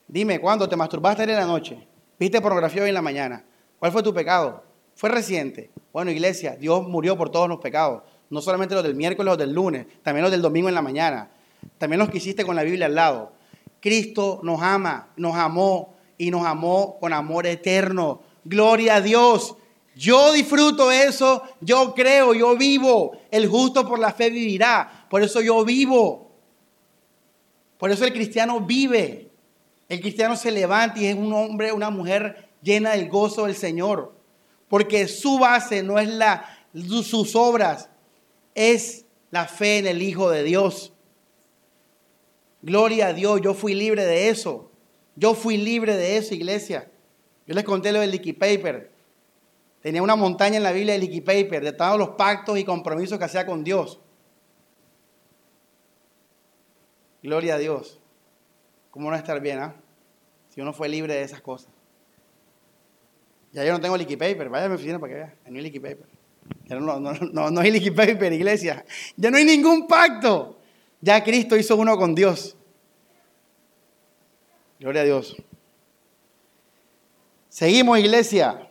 [0.09, 1.87] Dime, ¿cuándo te masturbaste en la noche?
[2.19, 3.45] ¿Viste pornografía hoy en la mañana?
[3.79, 4.63] ¿Cuál fue tu pecado?
[5.01, 5.71] Fue reciente.
[5.95, 8.03] Bueno, iglesia, Dios murió por todos los pecados.
[8.29, 11.31] No solamente los del miércoles o del lunes, también los del domingo en la mañana.
[11.79, 13.33] También los que hiciste con la Biblia al lado.
[13.81, 18.21] Cristo nos ama, nos amó y nos amó con amor eterno.
[18.45, 19.57] Gloria a Dios.
[19.97, 23.13] Yo disfruto eso, yo creo, yo vivo.
[23.31, 25.07] El justo por la fe vivirá.
[25.09, 26.31] Por eso yo vivo.
[27.79, 29.31] Por eso el cristiano vive.
[29.89, 34.20] El cristiano se levanta y es un hombre, una mujer llena del gozo del Señor
[34.71, 37.91] porque su base no es la, sus obras,
[38.55, 40.93] es la fe en el Hijo de Dios.
[42.63, 44.71] Gloria a Dios, yo fui libre de eso.
[45.17, 46.89] Yo fui libre de eso, iglesia.
[47.49, 48.93] Yo les conté lo del Licky Paper.
[49.83, 53.19] Tenía una montaña en la Biblia de Licky Paper, de todos los pactos y compromisos
[53.19, 53.99] que hacía con Dios.
[57.25, 57.99] Gloria a Dios.
[58.93, 59.75] ¿Cómo no estar bien, ah?
[60.51, 61.80] Si uno fue libre de esas cosas.
[63.53, 65.63] Ya yo no tengo liquid paper, vaya a mi oficina para que vea, no hay
[65.63, 66.07] liquid paper.
[66.67, 68.85] Ya no, no, no, no hay liquid paper, iglesia.
[69.17, 70.57] Ya no hay ningún pacto.
[71.01, 72.57] Ya Cristo hizo uno con Dios.
[74.79, 75.37] Gloria a Dios.
[77.49, 78.71] Seguimos, iglesia.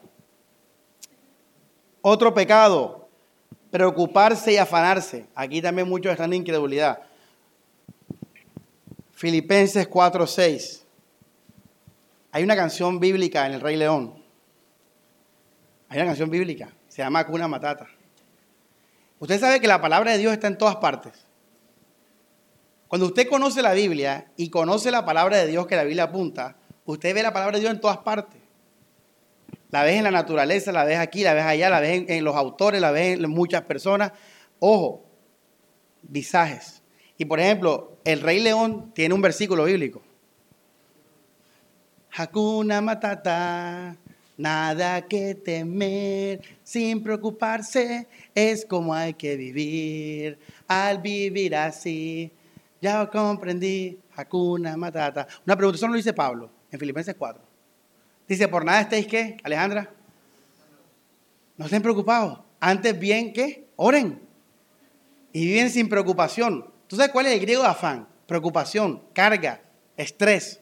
[2.01, 3.09] Otro pecado,
[3.69, 5.27] preocuparse y afanarse.
[5.35, 7.01] Aquí también muchos están en incredulidad.
[9.11, 10.85] Filipenses 4:6.
[12.31, 14.18] Hay una canción bíblica en el Rey León
[15.89, 17.87] hay una canción bíblica, se llama Cuna Matata.
[19.17, 21.13] Usted sabe que la palabra de Dios está en todas partes.
[22.87, 26.55] Cuando usted conoce la Biblia y conoce la palabra de Dios que la Biblia apunta,
[26.85, 28.39] usted ve la palabra de Dios en todas partes.
[29.71, 32.35] La ves en la naturaleza, la ves aquí, la ves allá, la ves en, los
[32.35, 34.11] autores, la ves en muchas personas.
[34.59, 35.05] Ojo,
[36.01, 36.81] visajes.
[37.17, 40.01] Y por ejemplo, el Rey León tiene un versículo bíblico.
[42.11, 43.95] Hakuna Matata,
[44.39, 50.39] Nada que temer, sin preocuparse, es como hay que vivir.
[50.65, 52.31] Al vivir así,
[52.81, 55.27] ya comprendí, Hakuna Matata.
[55.45, 57.43] Una pregunta, eso lo dice Pablo en Filipenses 4.
[58.29, 59.91] Dice, por nada estéis qué, Alejandra.
[61.57, 62.39] No estén preocupados.
[62.61, 64.21] Antes bien que oren.
[65.33, 66.71] Y viven sin preocupación.
[66.87, 68.07] ¿Tú sabes cuál es el griego de afán?
[68.25, 69.61] Preocupación, carga,
[69.97, 70.61] estrés.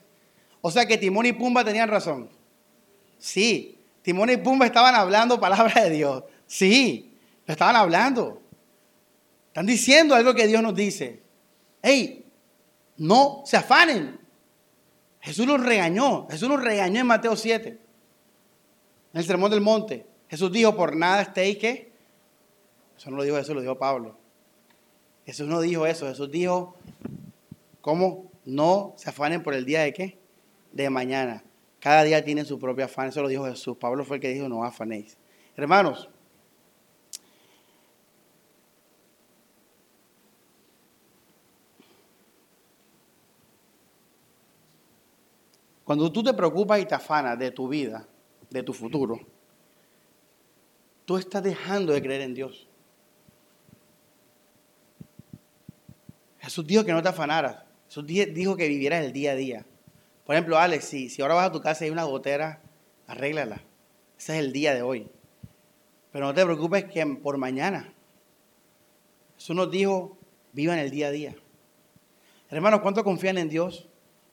[0.61, 2.35] O sea que Timón y Pumba tenían razón.
[3.17, 6.23] Sí, Timón y Pumba estaban hablando palabra de Dios.
[6.45, 7.13] Sí,
[7.45, 8.41] lo estaban hablando.
[9.47, 11.21] Están diciendo algo que Dios nos dice.
[11.81, 12.25] Hey,
[12.97, 14.19] no se afanen.
[15.19, 16.27] Jesús los regañó.
[16.29, 17.69] Jesús los regañó en Mateo 7.
[17.69, 20.05] En el sermón del monte.
[20.29, 21.91] Jesús dijo, por nada estéis que.
[22.97, 24.17] Eso no lo dijo Jesús, lo dijo Pablo.
[25.25, 26.07] Jesús no dijo eso.
[26.07, 26.75] Jesús dijo,
[27.81, 28.31] ¿cómo?
[28.45, 30.17] No se afanen por el día de qué?
[30.71, 31.43] De mañana.
[31.79, 33.09] Cada día tiene su propio afán.
[33.09, 33.77] Eso lo dijo Jesús.
[33.77, 35.17] Pablo fue el que dijo, no afanéis.
[35.55, 36.09] Hermanos,
[45.87, 48.05] Cuando tú te preocupas y te afanas de tu vida,
[48.49, 49.21] de tu futuro,
[51.05, 52.67] tú estás dejando de creer en Dios.
[56.39, 57.63] Jesús dijo que no te afanaras.
[57.87, 59.65] Jesús dijo que vivieras el día a día.
[60.27, 62.61] Por ejemplo, Alex, si, si ahora vas a tu casa y hay una gotera,
[63.07, 63.63] arréglala.
[64.19, 65.09] Ese es el día de hoy.
[66.11, 67.93] Pero no te preocupes que por mañana.
[69.37, 70.17] Jesús nos dijo,
[70.51, 71.35] vivan el día a día.
[72.49, 73.87] Hermanos, ¿cuánto confían en Dios?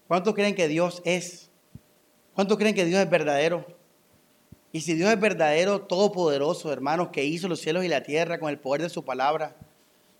[0.09, 1.53] ¿Cuántos creen que Dios es?
[2.35, 3.65] ¿Cuántos creen que Dios es verdadero?
[4.73, 8.51] Y si Dios es verdadero, todopoderoso, hermanos, que hizo los cielos y la tierra con
[8.51, 9.55] el poder de su palabra,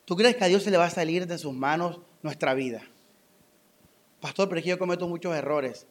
[0.05, 2.83] ¿tú crees que a Dios se le va a salir de sus manos nuestra vida?
[4.25, 5.87] Pastor, pero es que yo cometo muchos errores.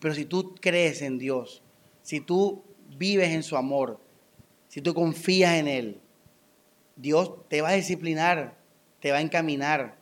[0.00, 1.62] Pero si tú crees en Dios,
[2.02, 2.64] si tú
[2.98, 4.00] vives en su amor,
[4.66, 6.00] si tú confías en Él,
[6.96, 8.56] Dios te va a disciplinar,
[8.98, 9.98] te va a encaminar,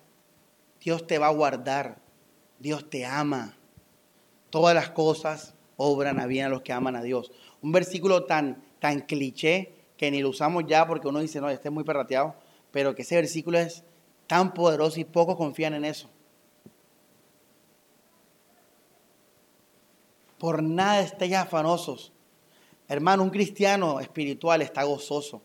[0.81, 2.01] Dios te va a guardar.
[2.59, 3.55] Dios te ama.
[4.49, 7.33] Todas las cosas obran a bien a los que aman a Dios.
[7.61, 11.69] Un versículo tan, tan cliché que ni lo usamos ya porque uno dice, no, este
[11.69, 12.35] es muy perrateado,
[12.71, 13.85] pero que ese versículo es
[14.27, 16.14] tan poderoso y pocos confían en eso.
[20.45, 22.13] Por nada estéis afanosos.
[22.87, 25.41] Hermano, un cristiano espiritual está gozoso.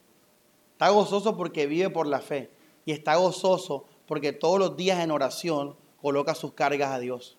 [0.73, 2.49] Está gozoso porque vive por la fe.
[2.83, 7.37] Y está gozoso porque todos los días en oración coloca sus cargas a Dios.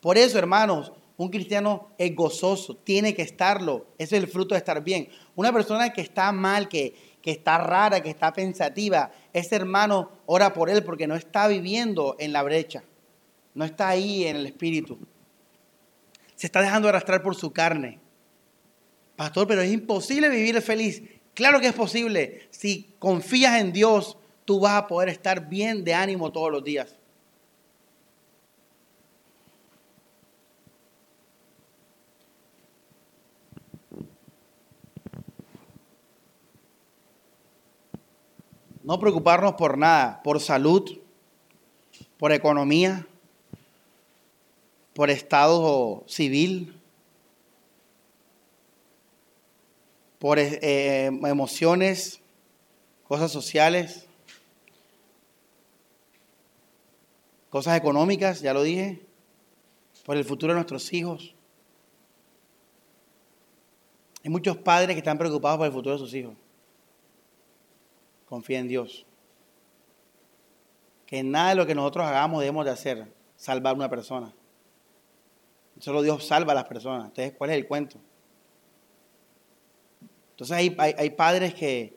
[0.00, 3.84] Por eso, hermanos, un cristiano es gozoso, tiene que estarlo.
[3.98, 5.10] Ese es el fruto de estar bien.
[5.36, 10.54] Una persona que está mal, que, que está rara, que está pensativa, ese hermano ora
[10.54, 12.84] por él porque no está viviendo en la brecha,
[13.52, 14.98] no está ahí en el espíritu.
[16.38, 17.98] Se está dejando arrastrar por su carne.
[19.16, 21.02] Pastor, pero es imposible vivir feliz.
[21.34, 22.46] Claro que es posible.
[22.50, 26.94] Si confías en Dios, tú vas a poder estar bien de ánimo todos los días.
[38.84, 41.00] No preocuparnos por nada, por salud,
[42.16, 43.07] por economía,
[44.98, 46.74] por estado civil,
[50.18, 52.20] por eh, emociones,
[53.06, 54.08] cosas sociales,
[57.48, 59.00] cosas económicas, ya lo dije,
[60.04, 61.32] por el futuro de nuestros hijos.
[64.24, 66.34] Hay muchos padres que están preocupados por el futuro de sus hijos
[68.28, 69.06] confía en Dios.
[71.06, 74.34] Que nada de lo que nosotros hagamos debemos de hacer salvar a una persona.
[75.80, 77.06] Solo Dios salva a las personas.
[77.06, 77.98] Entonces, ¿cuál es el cuento?
[80.38, 81.96] Entonces hay, padres que,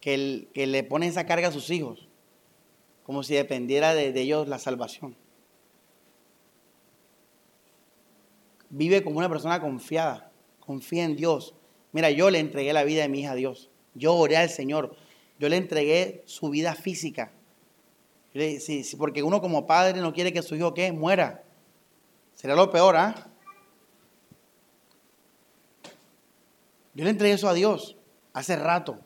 [0.00, 2.08] que, le ponen esa carga a sus hijos,
[3.04, 5.16] como si dependiera de, ellos la salvación.
[8.70, 11.54] Vive como una persona confiada, confía en Dios.
[11.92, 13.70] Mira, yo le entregué la vida de mi hija a Dios.
[13.94, 14.96] Yo oré al Señor.
[15.38, 17.32] Yo le entregué su vida física.
[18.98, 20.90] Porque uno como padre no quiere que su hijo ¿qué?
[20.90, 21.44] muera.
[22.40, 23.14] Sería lo peor, ¿ah?
[26.94, 27.98] Yo le entregué eso a Dios
[28.32, 28.98] hace rato.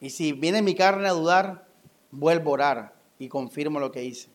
[0.00, 1.66] Y si viene mi carne a dudar,
[2.12, 4.28] vuelvo a orar y confirmo lo que hice.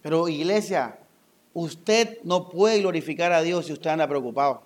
[0.00, 1.00] Pero iglesia,
[1.54, 4.62] usted no puede glorificar a Dios si usted anda preocupado.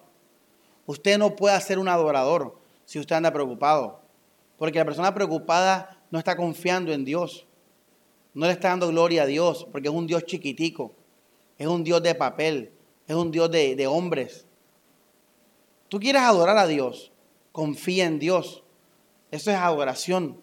[0.85, 4.03] Usted no puede ser un adorador si usted anda preocupado.
[4.59, 7.47] Porque la persona preocupada no está confiando en Dios.
[8.35, 10.93] No le está dando gloria a Dios porque es un Dios chiquitico.
[11.59, 12.73] Es un Dios de papel.
[13.07, 14.47] Es un Dios de, de hombres.
[15.89, 17.13] Tú quieres adorar a Dios.
[17.53, 18.63] Confía en Dios.
[19.31, 20.41] Eso es adoración.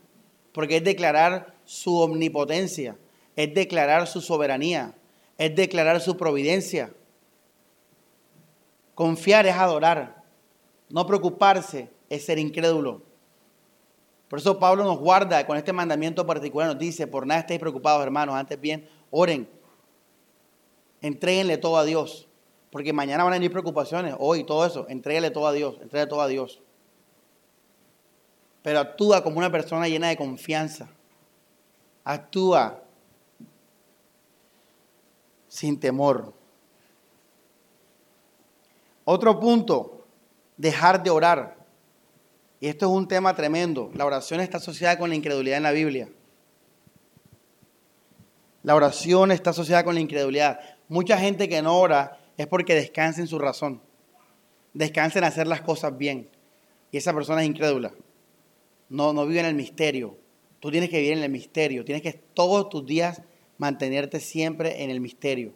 [0.53, 2.97] Porque es declarar su omnipotencia.
[3.35, 4.95] Es declarar su soberanía.
[5.37, 6.93] Es declarar su providencia.
[8.95, 10.23] Confiar es adorar.
[10.89, 13.01] No preocuparse es ser incrédulo.
[14.29, 18.01] Por eso Pablo nos guarda con este mandamiento particular, nos dice, por nada estéis preocupados,
[18.03, 19.47] hermanos, antes bien, oren,
[21.03, 22.27] entréguenle todo a Dios,
[22.71, 26.21] porque mañana van a venir preocupaciones, hoy todo eso, entréguenle todo a Dios, entréguenle todo
[26.21, 26.63] a Dios.
[28.63, 30.87] pero actúa como una persona llena de confianza.
[32.05, 32.81] Actúa
[35.49, 36.33] sin temor.
[39.03, 40.05] Otro punto,
[40.55, 41.57] dejar de orar.
[42.61, 43.91] Y esto es un tema tremendo.
[43.95, 46.09] La oración está asociada con la incredulidad en la Biblia.
[48.63, 50.72] La oración está asociada con la incredulidad.
[50.93, 53.81] Mucha gente que no ora es porque descansa en su razón.
[54.75, 56.29] Descansa en hacer las cosas bien.
[56.91, 57.95] Y esa persona es incrédula.
[58.89, 60.15] No, no vive en el misterio.
[60.59, 61.83] Tú tienes que vivir en el misterio.
[61.83, 63.23] Tienes que todos tus días
[63.57, 65.55] mantenerte siempre en el misterio.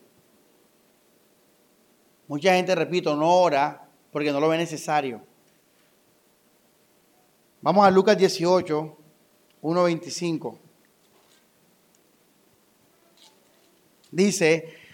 [2.28, 5.22] Mucha gente, repito, no ora porque no lo ve necesario.
[7.62, 8.98] Vamos a Lucas 18,
[9.62, 10.58] 1.25.
[14.10, 14.87] Dice,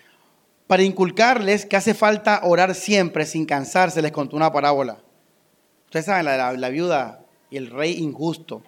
[0.74, 4.97] para inculcarles que hace falta orar siempre sin cansarse, les contó una parábola.
[5.86, 8.63] Ustedes saben, la, la viuda y el rey injusto.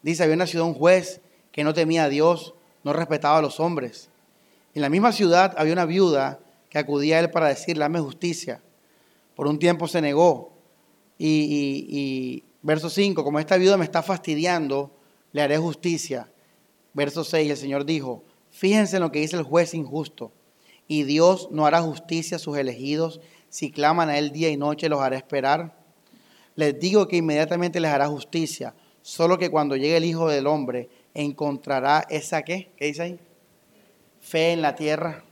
[0.00, 4.08] Dice, había nacido un juez que no temía a Dios, no respetaba a los hombres.
[4.74, 6.40] En la misma ciudad había una viuda
[6.70, 8.62] que acudía a él para decirle, dame justicia.
[9.36, 10.54] Por un tiempo se negó.
[11.18, 14.90] Y, y verso 5, como esta viuda me está fastidiando,
[15.32, 16.32] le haré justicia.
[16.94, 20.32] Verso 6, el Señor dijo, fíjense en lo que dice el juez injusto.
[20.88, 23.20] Y Dios no hará justicia a sus elegidos.
[23.48, 25.76] Si claman a Él día y noche, los hará esperar.
[26.54, 28.74] Les digo que inmediatamente les hará justicia.
[29.02, 32.72] Solo que cuando llegue el Hijo del Hombre, encontrará esa qué?
[32.76, 33.20] ¿Qué dice ahí?
[34.20, 35.24] Fe en la tierra.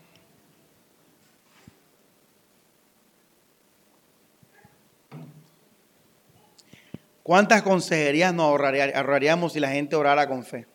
[7.22, 10.66] ¿Cuántas consejerías nos ahorraríamos si la gente orara con fe?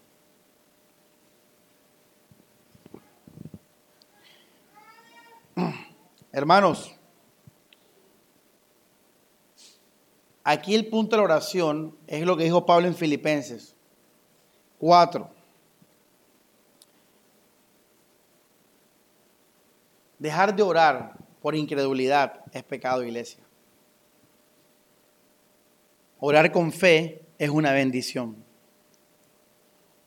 [6.36, 6.93] Hermanos,
[10.43, 13.73] aquí el punto de la oración es lo que dijo Pablo en Filipenses
[14.79, 15.29] 4.
[20.19, 23.39] Dejar de orar por incredulidad es pecado, iglesia.
[26.19, 28.36] Orar con fe es una bendición.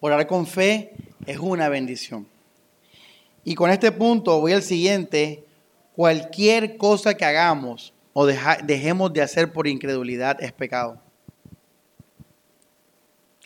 [0.00, 0.92] Orar con fe
[1.24, 2.28] es una bendición.
[3.44, 5.47] Y con este punto voy al siguiente.
[5.98, 11.02] Cualquier cosa que hagamos o dejemos de hacer por incredulidad es pecado.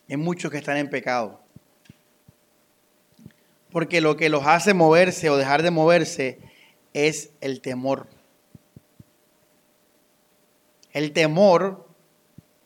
[0.06, 1.40] Hay muchos que están en pecado.
[3.70, 6.40] Porque lo que los hace moverse o dejar de moverse
[6.92, 8.06] es el temor.
[10.92, 11.88] El temor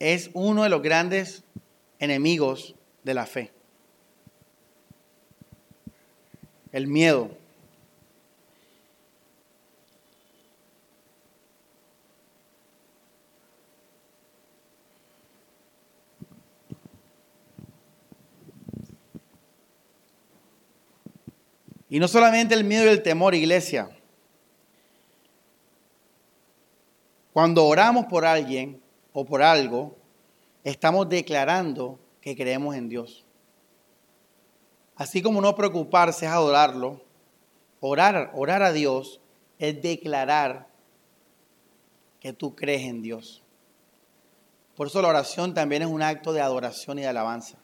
[0.00, 1.44] es uno de los grandes
[2.00, 2.74] enemigos
[3.04, 3.52] de la fe.
[6.72, 7.45] El miedo.
[21.88, 23.90] Y no solamente el miedo y el temor, iglesia.
[27.32, 28.80] Cuando oramos por alguien,
[29.18, 29.96] o por algo,
[30.62, 33.24] estamos declarando que creemos en Dios.
[34.94, 37.00] Así como no preocuparse es adorarlo,
[37.80, 39.18] orar, orar a Dios
[39.58, 40.66] es declarar
[42.20, 43.42] que tú crees en Dios.
[44.76, 47.56] Por eso la oración también es un acto de adoración y de alabanza.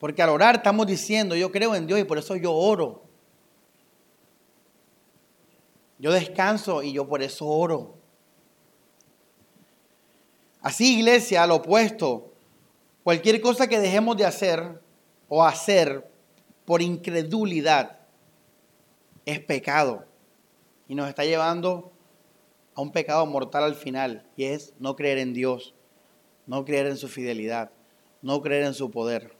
[0.00, 3.02] Porque al orar estamos diciendo, yo creo en Dios y por eso yo oro.
[5.98, 7.98] Yo descanso y yo por eso oro.
[10.62, 12.32] Así, iglesia, al opuesto,
[13.04, 14.80] cualquier cosa que dejemos de hacer
[15.28, 16.10] o hacer
[16.64, 17.98] por incredulidad
[19.26, 20.06] es pecado
[20.88, 21.92] y nos está llevando
[22.74, 25.74] a un pecado mortal al final y es no creer en Dios,
[26.46, 27.70] no creer en su fidelidad,
[28.22, 29.39] no creer en su poder.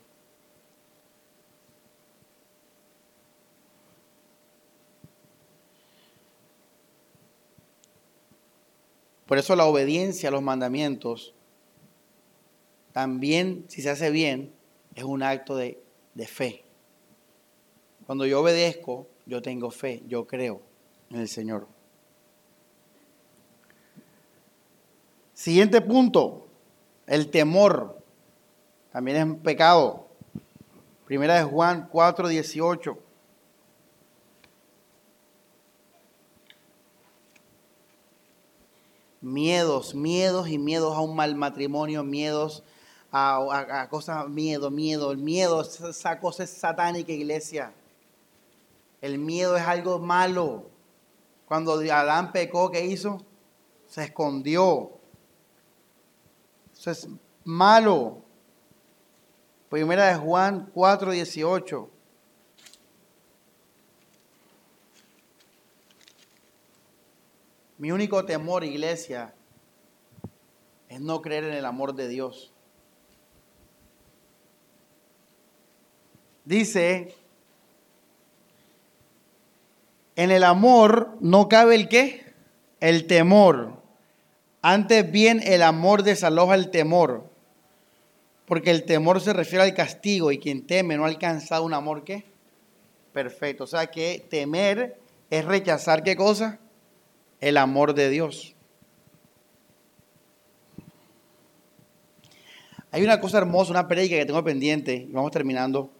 [9.31, 11.35] Por eso la obediencia a los mandamientos,
[12.91, 14.53] también si se hace bien,
[14.97, 15.79] es un acto de,
[16.27, 16.65] fe.
[18.07, 20.61] Cuando yo obedezco, yo tengo fe, yo creo
[21.11, 21.69] en el Señor.
[25.33, 26.49] Siguiente punto,
[27.07, 28.03] el temor.
[28.91, 30.09] También es un pecado.
[31.07, 32.99] Primera de Juan 4, 18.
[39.21, 42.63] Miedos, miedos y miedos a un mal matrimonio, miedos
[43.13, 47.73] a, cosas, miedo, miedo, el miedo, esa cosa es satánica, iglesia.
[49.01, 50.67] El miedo es algo malo.
[51.47, 53.25] Cuando Adán pecó, ¿qué hizo?
[53.89, 54.93] Se escondió.
[56.73, 57.09] Eso es
[57.45, 58.23] malo.
[59.69, 61.91] Primera de Juan 4, 18.
[67.81, 69.33] Mi único temor, iglesia,
[70.91, 72.53] es no creer en el amor de Dios.
[76.45, 77.15] Dice,
[80.15, 82.35] en el amor no cabe el qué?
[82.81, 83.81] El temor.
[84.61, 87.31] Antes bien, el amor desaloja el temor.
[88.45, 92.05] Porque el temor se refiere al castigo y quien teme no ha alcanzado un amor
[92.05, 92.27] qué?
[93.15, 93.65] Perfecto.
[93.65, 94.99] O sea que temer
[95.31, 96.61] es rechazar qué cosa?
[97.41, 98.55] El amor de Dios.
[102.93, 105.91] Hay una cosa hermosa, una predica que tengo pendiente, y vamos terminando.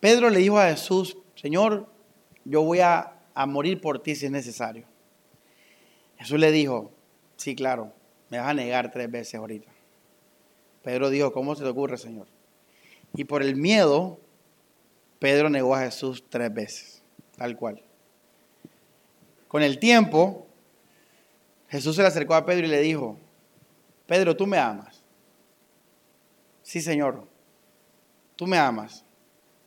[0.00, 1.88] Pedro le dijo a Jesús, Señor,
[2.44, 4.86] yo voy a, a morir por ti si es necesario.
[6.18, 6.92] Jesús le dijo,
[7.36, 7.92] sí, claro,
[8.30, 9.70] me vas a negar tres veces ahorita.
[10.82, 12.28] Pedro dijo, ¿cómo se te ocurre, Señor?
[13.14, 14.20] Y por el miedo,
[15.18, 17.02] Pedro negó a Jesús tres veces,
[17.36, 17.82] tal cual.
[19.48, 20.46] Con el tiempo,
[21.68, 23.16] Jesús se le acercó a Pedro y le dijo,
[24.06, 25.02] Pedro, tú me amas.
[26.62, 27.24] Sí, Señor.
[28.36, 29.04] Tú me amas.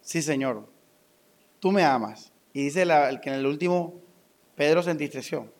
[0.01, 0.67] Sí, Señor.
[1.59, 2.32] Tú me amas.
[2.53, 3.95] Y dice el que en el último
[4.55, 5.51] Pedro se entristeció.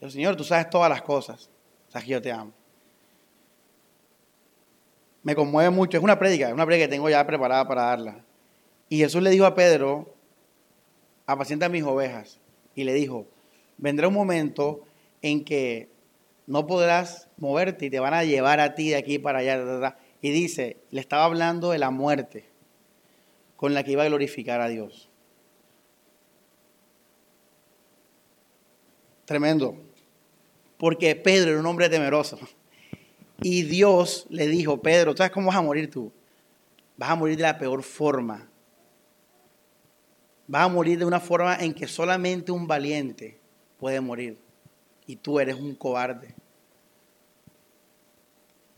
[0.00, 1.50] Dijo, Señor, tú sabes todas las cosas.
[1.88, 2.52] Sabes que yo te amo.
[5.22, 5.96] Me conmueve mucho.
[5.96, 8.24] Es una prédica, es una prédica que tengo ya preparada para darla.
[8.88, 10.14] Y Jesús le dijo a Pedro,
[11.26, 12.38] apacienta mis ovejas.
[12.74, 13.26] Y le dijo,
[13.78, 14.82] vendrá un momento
[15.22, 15.88] en que
[16.46, 19.96] no podrás moverte y te van a llevar a ti de aquí para allá.
[20.20, 22.44] Y dice, le estaba hablando de la muerte
[23.56, 25.08] con la que iba a glorificar a Dios.
[29.24, 29.76] Tremendo.
[30.76, 32.38] Porque Pedro era un hombre temeroso.
[33.40, 36.12] Y Dios le dijo, Pedro, ¿sabes cómo vas a morir tú?
[36.96, 38.48] Vas a morir de la peor forma.
[40.46, 43.38] Vas a morir de una forma en que solamente un valiente
[43.78, 44.38] puede morir.
[45.06, 46.34] Y tú eres un cobarde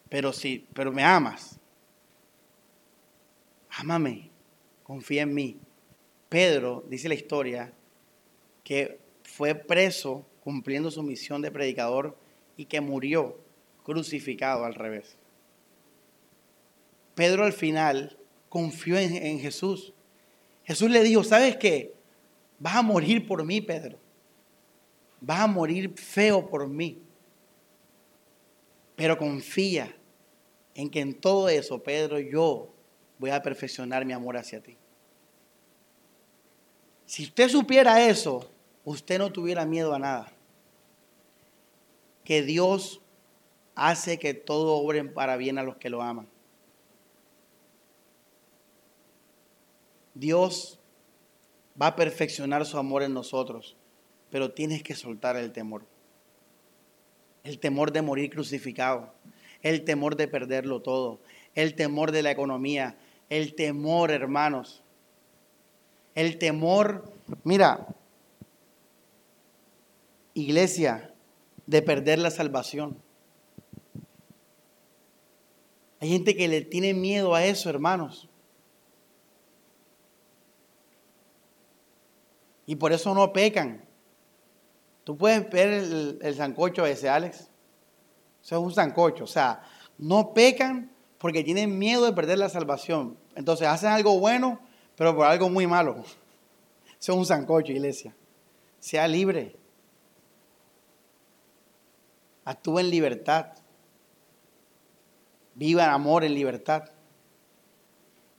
[0.09, 1.59] pero sí, pero me amas.
[3.71, 4.31] Ámame,
[4.83, 5.59] confía en mí.
[6.29, 7.73] Pedro, dice la historia,
[8.65, 12.17] que fue preso cumpliendo su misión de predicador
[12.57, 13.39] y que murió
[13.85, 15.17] crucificado al revés.
[17.15, 19.93] Pedro al final confió en, en Jesús.
[20.67, 21.95] Jesús le dijo, ¿sabes qué?
[22.59, 23.99] Vas a morir por mí, Pedro.
[25.21, 27.01] Vas a morir feo por mí.
[28.97, 29.95] Pero confía
[30.75, 32.75] en que en todo eso, Pedro, yo
[33.19, 34.77] voy a perfeccionar mi amor hacia ti.
[37.05, 38.51] Si usted supiera eso,
[38.85, 40.33] usted no tuviera miedo a nada.
[42.25, 43.01] Que Dios
[43.77, 46.27] hace que todo obren para bien a los que lo aman.
[50.19, 50.81] Dios
[51.81, 53.77] va a perfeccionar su amor en nosotros,
[54.31, 55.85] pero tienes que soltar el temor.
[57.45, 59.13] El temor de morir crucificado
[59.63, 61.19] el temor de perderlo todo,
[61.55, 62.97] el temor de la economía,
[63.29, 64.83] el temor, hermanos.
[66.15, 67.13] El temor,
[67.43, 67.87] mira,
[70.35, 71.13] iglesia,
[71.67, 72.97] de perder la salvación.
[75.99, 78.26] Hay gente que le tiene miedo a eso, hermanos.
[82.67, 83.85] Y por eso no pecan.
[85.05, 87.49] Tú puedes ver el, el sancocho ese, Alex.
[88.43, 89.25] Eso es un sancocho.
[89.25, 89.63] O sea,
[89.99, 93.17] no pecan porque tienen miedo de perder la salvación.
[93.35, 94.61] Entonces hacen algo bueno,
[94.97, 95.97] pero por algo muy malo.
[97.01, 98.17] Eso es un sancocho, iglesia.
[98.79, 99.57] Sea libre.
[102.45, 103.53] Actúa en libertad.
[105.55, 106.85] Viva en amor, en libertad.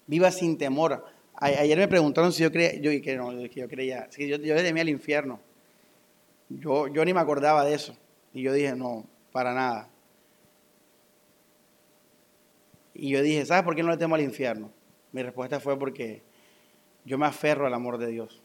[0.05, 1.05] Viva sin temor.
[1.39, 4.89] Ayer me preguntaron si yo creía, yo, que no, yo creía, yo, yo temía el
[4.89, 5.39] infierno.
[6.49, 7.95] Yo, yo ni me acordaba de eso.
[8.33, 9.89] Y yo dije, no, para nada.
[12.95, 14.71] Y yo dije, ¿sabes por qué no le temo al infierno?
[15.11, 16.23] Mi respuesta fue porque
[17.05, 18.41] yo me aferro al amor de Dios.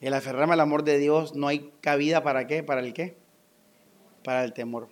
[0.00, 3.18] El aferrarme al amor de Dios no hay cabida para qué, para el qué,
[4.24, 4.88] para el temor.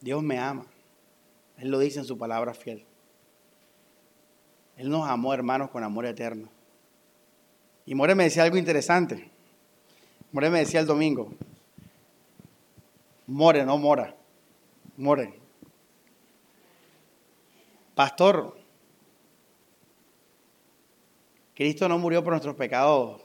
[0.00, 0.66] Dios me ama.
[1.58, 2.84] Él lo dice en su palabra fiel.
[4.76, 6.48] Él nos amó, hermanos, con amor eterno.
[7.86, 9.30] Y More me decía algo interesante.
[10.32, 11.32] More me decía el domingo.
[13.26, 14.14] More, no mora.
[14.96, 15.34] More.
[17.94, 18.56] Pastor,
[21.54, 23.22] Cristo no murió por nuestros pecados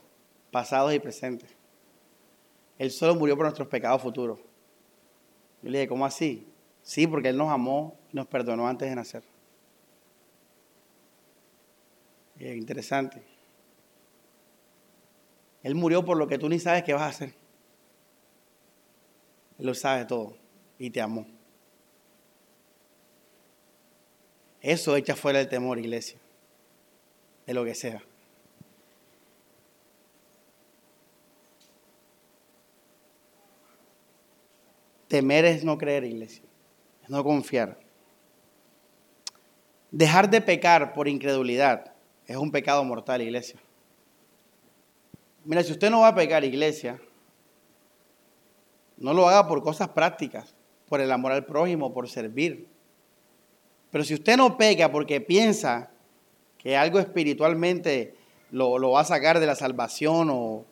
[0.52, 1.50] pasados y presentes.
[2.78, 4.38] Él solo murió por nuestros pecados futuros.
[5.62, 6.46] Yo le dije, ¿cómo así?
[6.82, 9.22] Sí, porque Él nos amó y nos perdonó antes de nacer.
[12.40, 13.22] Es interesante.
[15.62, 17.34] Él murió por lo que tú ni sabes qué vas a hacer.
[19.58, 20.34] Él lo sabe todo
[20.78, 21.26] y te amó.
[24.62, 26.18] Eso echa fuera el temor, iglesia,
[27.46, 28.02] de lo que sea.
[35.08, 36.44] Temer es no creer, iglesia,
[37.02, 37.78] es no confiar.
[39.90, 41.89] Dejar de pecar por incredulidad
[42.30, 43.58] es un pecado mortal, iglesia.
[45.44, 47.00] Mira, si usted no va a pecar, iglesia,
[48.98, 50.54] no lo haga por cosas prácticas,
[50.88, 52.68] por el amor al prójimo, por servir.
[53.90, 55.90] Pero si usted no peca porque piensa
[56.56, 58.14] que algo espiritualmente
[58.52, 60.64] lo, va a sacar de la salvación o,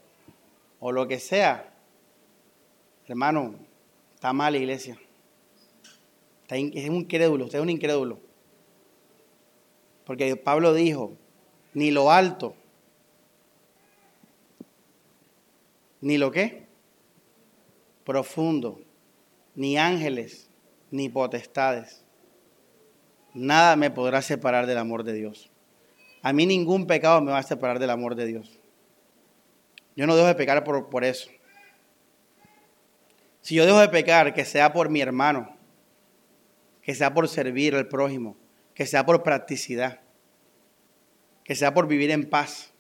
[0.79, 1.75] o lo que sea,
[3.09, 3.57] hermano,
[4.15, 4.97] está mal iglesia.
[6.51, 8.21] es un incrédulo, usted es un incrédulo.
[10.05, 11.17] Porque Pablo dijo,
[11.75, 12.55] ni lo alto,
[16.01, 16.67] ni lo que,
[18.05, 18.81] profundo,
[19.55, 20.49] ni ángeles,
[20.91, 22.05] ni potestades.
[23.35, 25.51] Nada me podrá separar del amor de Dios.
[26.23, 28.59] A mí ningún pecado me va a separar del amor de Dios.
[29.97, 31.31] Yo no dejo de pecar por, por eso.
[33.41, 35.57] Si yo dejo de pecar, que sea por mi hermano,
[36.83, 38.37] que sea por servir al prójimo,
[38.75, 40.01] que sea por practicidad,
[41.49, 42.71] que sea por vivir en paz.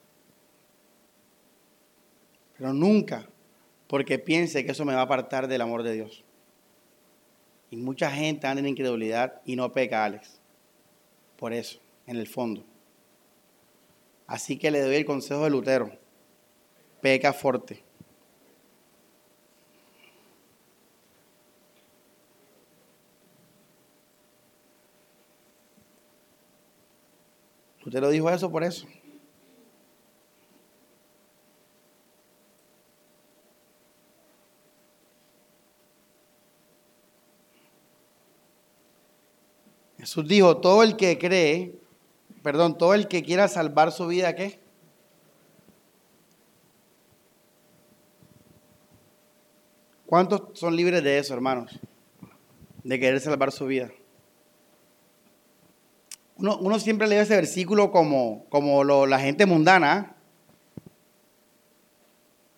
[2.59, 3.27] Pero nunca
[3.87, 6.23] porque piense que eso me va a apartar del amor de Dios.
[7.71, 10.39] Y mucha gente anda en incredulidad y no peca, Alex.
[11.39, 12.63] Por eso, en el fondo.
[14.27, 15.99] Así que le doy el consejo de Lutero.
[17.01, 17.83] Peca fuerte.
[27.89, 28.87] Usted lo dijo eso por eso.
[39.97, 41.73] Jesús dijo, todo el que cree,
[42.43, 44.61] perdón, todo el que quiera salvar su vida, ¿qué?
[50.05, 51.81] ¿Cuántos son libres de eso, hermanos?
[52.85, 53.91] De querer salvar su vida
[56.39, 60.15] uno, siempre lee ese versículo como, como la gente mundana.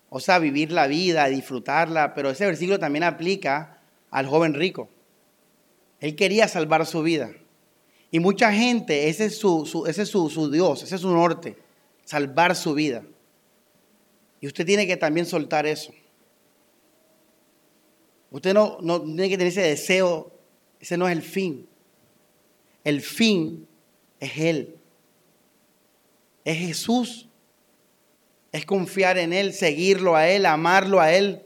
[0.09, 4.89] O sea, vivir la vida, disfrutarla, pero ese versículo también aplica al joven rico.
[5.99, 7.31] Él quería salvar su vida.
[8.11, 11.57] Y mucha gente, ese es su, ese es su Dios, ese es su norte,
[12.03, 13.03] salvar su vida.
[14.41, 15.93] Y usted tiene que también soltar eso.
[18.31, 20.31] Usted no, no tiene que tener ese deseo,
[20.79, 21.67] ese no es el fin.
[22.83, 23.67] El fin
[24.21, 24.77] es Él.
[26.45, 27.27] Es Jesús.
[28.53, 31.43] Es confiar en Él, seguirlo a Él, amarlo a Él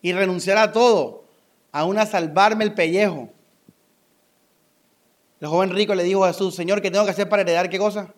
[0.00, 1.24] y renunciar a todo,
[1.72, 3.28] aún a salvarme el pellejo.
[5.40, 7.78] El joven rico le dijo a Jesús, Señor, ¿qué tengo que hacer para heredar qué
[7.78, 8.14] cosa?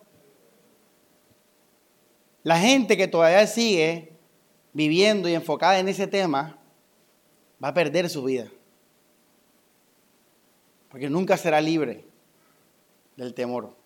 [2.43, 4.13] La gente que todavía sigue
[4.73, 6.57] viviendo y enfocada en ese tema
[7.61, 8.49] va a perder su vida.
[10.89, 12.05] Porque nunca será libre
[13.17, 13.78] del temor.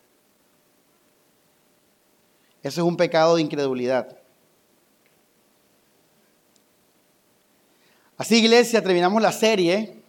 [2.63, 4.17] Eso es un pecado de incredulidad.
[8.17, 10.01] Así, iglesia, terminamos la serie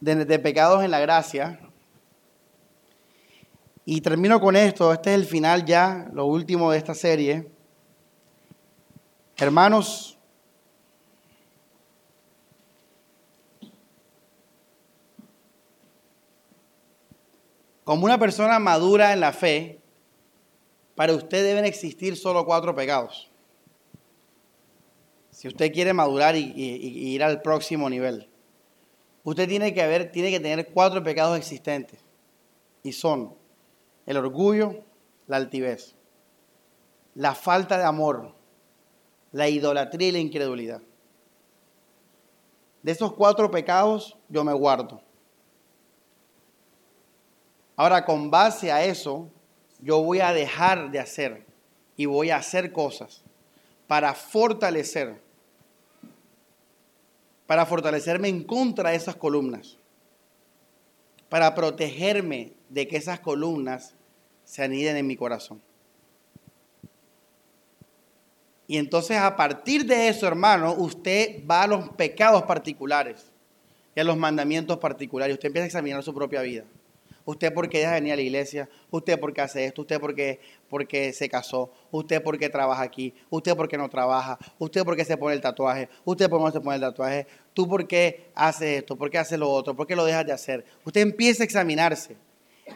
[0.00, 1.60] de, pecados en la gracia.
[3.84, 4.92] Y termino con esto.
[4.94, 7.50] Este es el final ya, lo último de esta serie.
[9.36, 10.18] Hermanos,
[17.84, 19.77] como una persona madura en la fe,
[20.98, 23.30] para usted deben existir solo cuatro pecados.
[25.30, 28.28] Si usted quiere madurar y, ir al próximo nivel,
[29.22, 32.00] usted tiene que, tiene que tener cuatro pecados existentes.
[32.82, 33.36] Y son
[34.06, 34.82] el orgullo,
[35.28, 35.94] la altivez,
[37.14, 38.34] la falta de amor,
[39.30, 40.82] la idolatría y la incredulidad.
[42.82, 45.00] De esos cuatro pecados yo me guardo.
[47.76, 49.30] Ahora, con base a eso,
[49.80, 51.44] yo voy a dejar de hacer
[51.96, 53.22] y voy a hacer cosas
[53.86, 55.20] para fortalecer,
[57.46, 59.76] para fortalecerme en contra de esas columnas,
[61.28, 63.94] para protegerme de que esas columnas
[64.44, 65.60] se aniden en mi corazón.
[68.66, 73.32] Y entonces a partir de eso, hermano, usted va a los pecados particulares.
[73.96, 75.34] y a los mandamientos particulares.
[75.34, 76.62] Usted empieza a examinar su propia vida.
[77.28, 80.00] Usted por qué deja de venir a la iglesia, usted por qué hace esto, usted
[80.00, 80.40] por qué,
[80.70, 84.96] porque se casó, usted por qué trabaja aquí, usted por qué no trabaja, usted por
[84.96, 87.86] qué se pone el tatuaje, usted por qué no se pone el tatuaje, tú por
[87.86, 90.64] qué hace esto, por qué hace lo otro, por qué lo dejas de hacer.
[90.86, 92.16] Usted empieza a examinarse.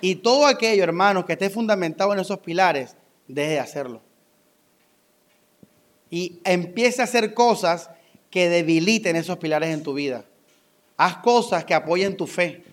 [0.03, 2.95] Y todo aquello, hermanos, que esté fundamentado en esos pilares,
[3.29, 4.03] deje de hacerlo.
[6.11, 7.89] Y empiece a hacer cosas
[8.29, 10.27] que debiliten esos pilares en tu vida.
[10.99, 12.71] Haz cosas que apoyen tu fe.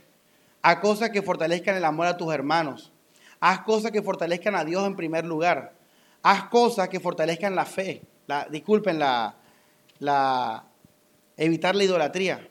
[0.62, 2.92] Haz cosas que fortalezcan el amor a tus hermanos.
[3.40, 5.74] Haz cosas que fortalezcan a Dios en primer lugar.
[6.22, 8.02] Haz cosas que fortalezcan la fe.
[8.28, 10.66] La, disculpen, la,
[11.38, 12.48] evitar la idolatría.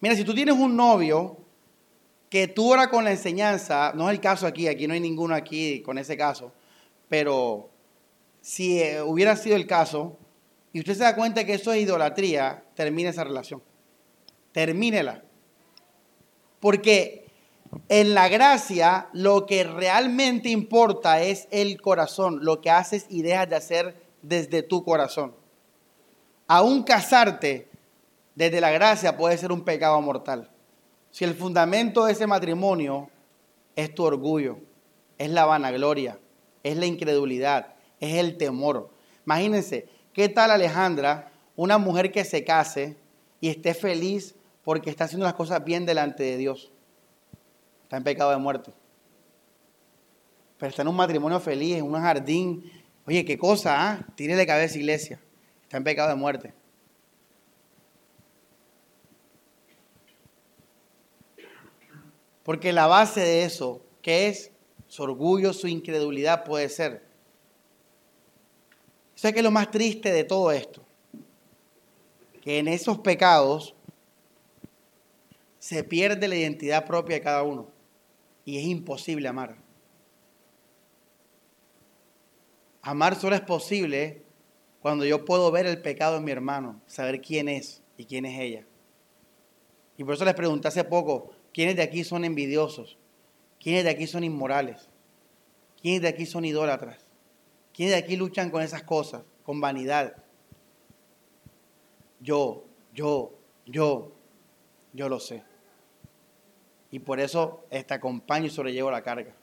[0.00, 1.38] Mira, si tú tienes un novio
[2.28, 5.34] que tú oras con la enseñanza, no es el caso aquí, aquí no hay ninguno
[5.34, 6.52] aquí con ese caso,
[7.08, 7.70] pero
[8.40, 10.18] si eh, hubiera sido el caso
[10.72, 13.62] y usted se da cuenta que eso es idolatría, termine esa relación.
[14.52, 15.22] Termínela.
[16.60, 17.25] Porque
[17.88, 23.48] en la gracia lo que realmente importa es el corazón, lo que haces y dejas
[23.48, 25.34] de hacer desde tu corazón.
[26.48, 27.68] Aún casarte
[28.34, 30.50] desde la gracia puede ser un pecado mortal.
[31.10, 33.08] Si el fundamento de ese matrimonio
[33.74, 34.58] es tu orgullo,
[35.18, 36.18] es la vanagloria,
[36.62, 38.90] es la incredulidad, es el temor.
[39.24, 42.96] Imagínense, ¿qué tal Alejandra, una mujer que se case
[43.40, 46.72] y esté feliz porque está haciendo las cosas bien delante de Dios?
[47.86, 48.72] Está en pecado de muerte.
[50.58, 52.68] Pero está en un matrimonio feliz, en un jardín.
[53.06, 54.06] Oye, qué cosa, ¿ah?
[54.16, 55.20] Tire de cabeza, iglesia.
[55.62, 56.52] Está en pecado de muerte.
[62.42, 64.50] Porque la base de eso, que es
[64.88, 67.06] su orgullo, su incredulidad, puede ser.
[69.14, 70.84] ¿Sabes qué es lo más triste de todo esto?
[72.40, 73.76] Que en esos pecados
[75.60, 77.75] se pierde la identidad propia de cada uno
[78.46, 79.56] y es imposible amar.
[82.80, 84.22] Amar solo es posible
[84.80, 88.38] cuando yo puedo ver el pecado en mi hermano, saber quién es y quién es
[88.38, 88.64] ella.
[89.98, 92.96] Y por eso les pregunté hace poco, ¿quiénes de aquí son envidiosos?
[93.58, 94.88] ¿Quiénes de aquí son inmorales?
[95.82, 97.04] ¿Quiénes de aquí son idólatras?
[97.74, 100.22] ¿Quiénes de aquí luchan con esas cosas, con vanidad?
[102.20, 102.64] Yo,
[102.94, 103.32] yo,
[103.66, 104.12] yo,
[104.92, 105.42] yo lo sé.
[106.96, 109.34] Y por eso te acompaño y sobrellevo la carga.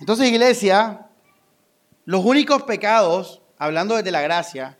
[0.00, 1.08] Entonces, iglesia,
[2.04, 4.76] los únicos pecados, hablando desde la gracia,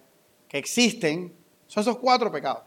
[0.49, 1.37] que existen,
[1.69, 2.65] son esos cuatro pecados.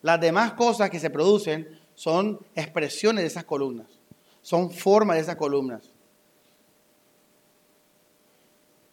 [0.00, 3.88] Las demás cosas que se producen son expresiones de esas columnas,
[4.40, 5.90] son formas de esas columnas.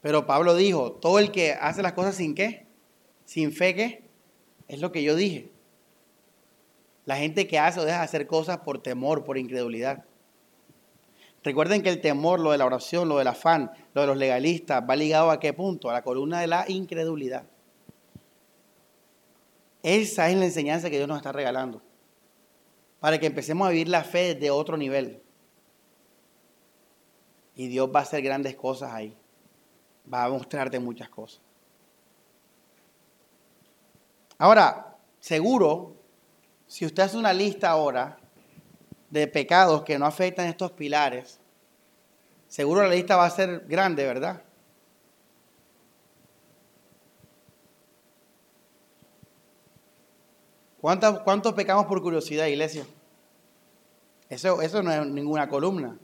[0.02, 2.68] Pero Pablo dijo, todo el que hace las cosas sin qué,
[3.24, 4.07] sin fe, ¿qué?
[4.68, 5.52] Es lo que yo dije.
[7.06, 10.03] La gente que hace o deja de hacer cosas por temor, por incredulidad.
[11.44, 14.84] Recuerden que el temor, lo de la oración, lo del afán, lo de los legalistas,
[14.88, 15.89] va ligado a qué punto?
[15.89, 17.45] A la columna de la incredulidad.
[19.84, 21.81] Esa es la enseñanza que Dios nos está regalando.
[22.99, 25.22] Para que empecemos a vivir la fe de otro nivel.
[27.56, 29.15] Y Dios va a hacer grandes cosas ahí.
[30.11, 31.47] Va a mostrarte muchas cosas.
[34.38, 35.96] Ahora, seguro,
[36.68, 38.18] si usted hace una lista ahora
[39.10, 41.40] de pecados que no afectan estos pilares,
[42.48, 44.44] seguro la lista va a ser grande, ¿verdad?
[50.80, 52.86] ¿Cuántos, ¿Cuántos pecamos por curiosidad, iglesia?
[54.30, 55.98] Eso, eso no es ninguna columna.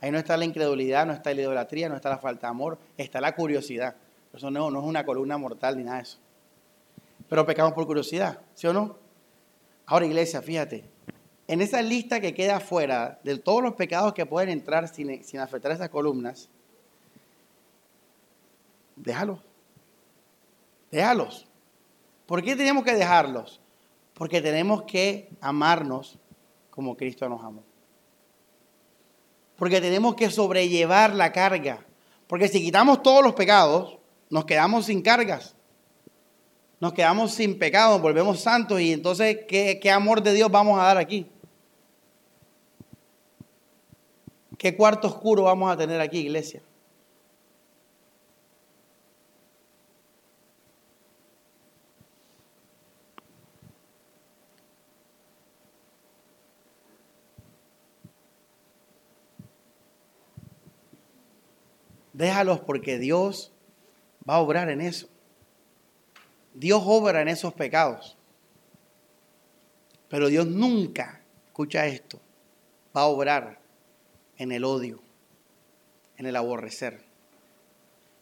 [0.00, 2.78] Ahí no está la incredulidad, no está la idolatría, no está la falta de amor,
[2.96, 3.96] está la curiosidad.
[4.32, 6.18] Eso no, no es una columna mortal ni nada de eso.
[7.28, 8.96] Pero pecamos por curiosidad, ¿sí o no?
[9.86, 10.84] Ahora, iglesia, fíjate,
[11.46, 15.40] en esa lista que queda afuera de todos los pecados que pueden entrar sin, sin
[15.40, 16.48] afectar esas columnas,
[18.96, 19.40] déjalos.
[20.90, 21.46] Déjalos.
[22.26, 23.60] ¿Por qué tenemos que dejarlos?
[24.14, 26.18] Porque tenemos que amarnos
[26.70, 27.62] como Cristo nos amó.
[29.56, 31.84] Porque tenemos que sobrellevar la carga.
[32.26, 33.98] Porque si quitamos todos los pecados,
[34.30, 35.53] nos quedamos sin cargas
[36.80, 40.84] nos quedamos sin pecado, volvemos santos y entonces, ¿qué, ¿qué, amor de Dios vamos a
[40.84, 41.26] dar aquí?
[44.58, 46.62] ¿Qué cuarto oscuro vamos a tener aquí, iglesia?
[62.14, 63.52] Déjalos porque Dios
[64.28, 65.08] va a obrar en eso.
[66.54, 68.16] Dios obra en esos pecados.
[70.08, 72.20] Pero Dios nunca, escucha esto,
[72.96, 73.58] va a obrar
[74.38, 75.00] en el odio,
[76.16, 77.04] en el aborrecer.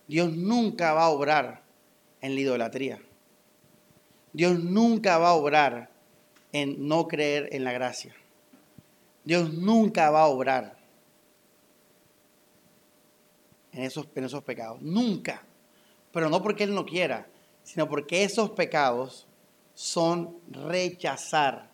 [0.09, 1.63] Dios nunca va a obrar
[2.23, 3.03] en la idolatría.
[4.33, 5.91] Dios nunca va a obrar
[6.53, 8.15] en no creer en la gracia.
[9.25, 10.79] Dios nunca va a obrar
[13.73, 14.81] en esos, en esos pecados.
[14.81, 15.45] Nunca.
[16.13, 17.27] Pero no porque Él no quiera,
[17.63, 19.27] sino porque esos pecados
[19.75, 21.71] son rechazar,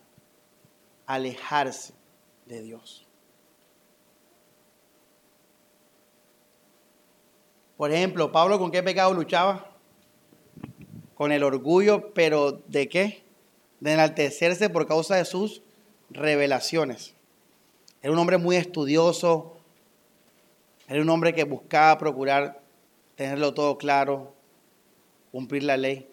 [1.07, 1.95] alejarse
[2.47, 3.07] de Dios.
[7.77, 9.71] Por ejemplo, Pablo con qué pecado luchaba?
[11.15, 13.23] Con el orgullo, pero ¿de qué?
[13.81, 15.63] De enaltecerse por causa de sus
[16.11, 17.15] revelaciones.
[18.03, 19.57] Era un hombre muy estudioso,
[20.89, 22.61] era un hombre que buscaba procurar
[23.15, 24.35] tenerlo todo claro,
[25.31, 26.09] cumplir la ley.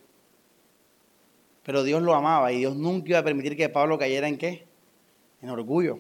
[1.64, 4.66] Pero Dios lo amaba y Dios nunca iba a permitir que Pablo cayera en qué?
[5.42, 6.00] En orgullo.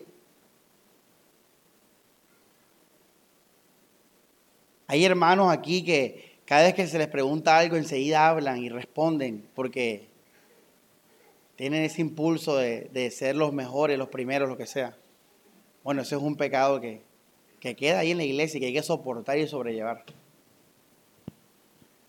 [4.88, 9.48] Hay hermanos aquí que cada vez que se les pregunta algo enseguida hablan y responden
[9.56, 10.08] porque
[11.56, 14.96] tienen ese impulso de, de ser los mejores, los primeros, lo que sea.
[15.84, 17.02] Bueno, ese es un pecado que,
[17.60, 20.04] que queda ahí en la iglesia y que hay que soportar y sobrellevar.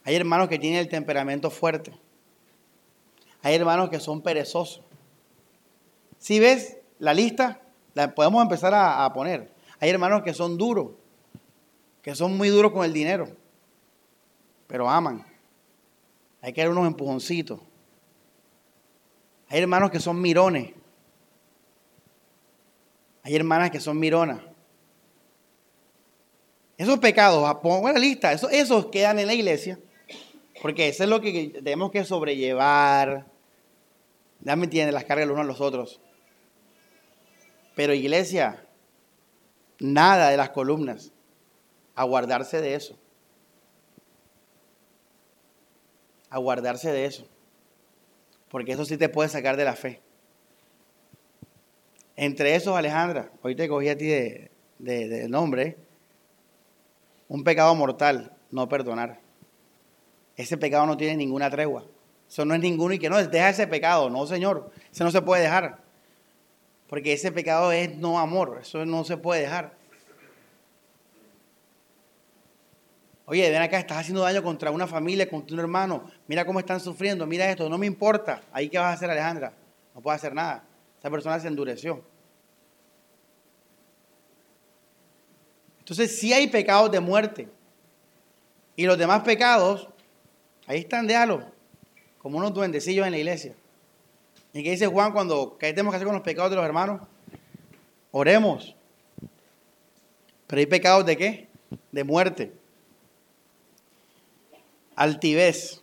[0.07, 1.93] Hay hermanos que tienen el temperamento fuerte.
[3.43, 4.85] Hay hermanos que son perezosos.
[6.17, 7.61] Si ves la lista,
[7.93, 9.53] la podemos empezar a, poner.
[9.81, 10.93] Hay hermanos que son duros,
[12.03, 13.29] que son muy duros con el dinero,
[14.69, 15.27] pero aman.
[16.41, 17.59] Hay que dar unos empujoncitos.
[19.49, 20.73] Hay hermanos que son mirones.
[23.25, 24.41] Hay hermanas que son mironas.
[26.77, 29.81] Esos pecados, pongo la lista, esos quedan en la iglesia,
[30.63, 33.27] porque eso es lo que tenemos que sobrellevar.
[34.41, 36.01] Ya me entienden las cargas los unos a los otros.
[37.75, 38.67] Pero iglesia,
[39.79, 41.13] nada de las columnas,
[41.95, 42.99] a guardarse de eso.
[46.31, 47.27] A guardarse de eso.
[48.49, 50.01] Porque eso sí te puede sacar de la fe.
[52.17, 55.77] Entre esos, Alejandra, hoy te cogí a ti de, de nombre,
[57.29, 59.26] un pecado mortal, no perdonar.
[60.37, 61.85] Ese pecado no tiene ninguna tregua.
[62.29, 64.11] Eso no es ninguno y que no, deja ese pecado.
[64.11, 65.79] No, Señor, eso no se puede dejar.
[66.89, 69.75] Porque ese pecado es no amor, eso no se puede dejar.
[73.29, 76.09] Oye, ven acá, estás haciendo daño contra una familia, contra un hermano.
[76.29, 78.41] Mira cómo están sufriendo, mira esto, no me importa.
[78.53, 79.53] Ahí qué vas a hacer, Alejandra.
[79.95, 80.65] No puedo hacer nada.
[80.99, 82.05] Esa persona se endureció.
[85.81, 87.49] Entonces sí hay pecados de muerte.
[88.77, 89.89] Y los demás pecados,
[90.67, 91.51] ahí están, déjalo,
[92.19, 93.55] como unos duendecillos en la iglesia.
[94.53, 97.03] ¿Y qué dice Juan cuando, qué tenemos que hacer con los pecados de los hermanos?
[98.11, 98.75] Oremos.
[100.47, 101.49] Pero hay pecados de qué?
[101.93, 102.53] De muerte.
[104.95, 105.83] Altivez.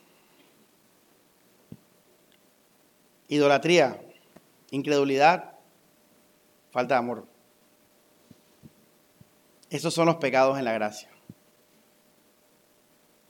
[3.28, 4.02] Idolatría.
[4.72, 5.54] Incredulidad.
[6.72, 7.28] Falta de amor.
[9.70, 11.13] Esos son los pecados en la gracia.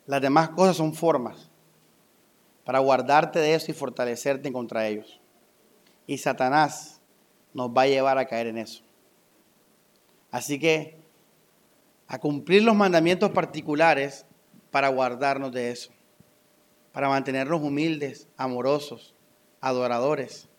[0.06, 1.50] Las demás cosas son formas
[2.66, 5.20] para guardarte de eso y fortalecerte contra ellos.
[6.08, 7.02] Y Satanás
[7.54, 8.84] nos va a llevar a caer en eso.
[10.32, 10.98] Así que
[12.08, 14.26] a cumplir los mandamientos particulares
[14.72, 15.92] para guardarnos de eso,
[16.92, 19.14] para mantenernos humildes, amorosos,
[19.62, 20.50] adoradores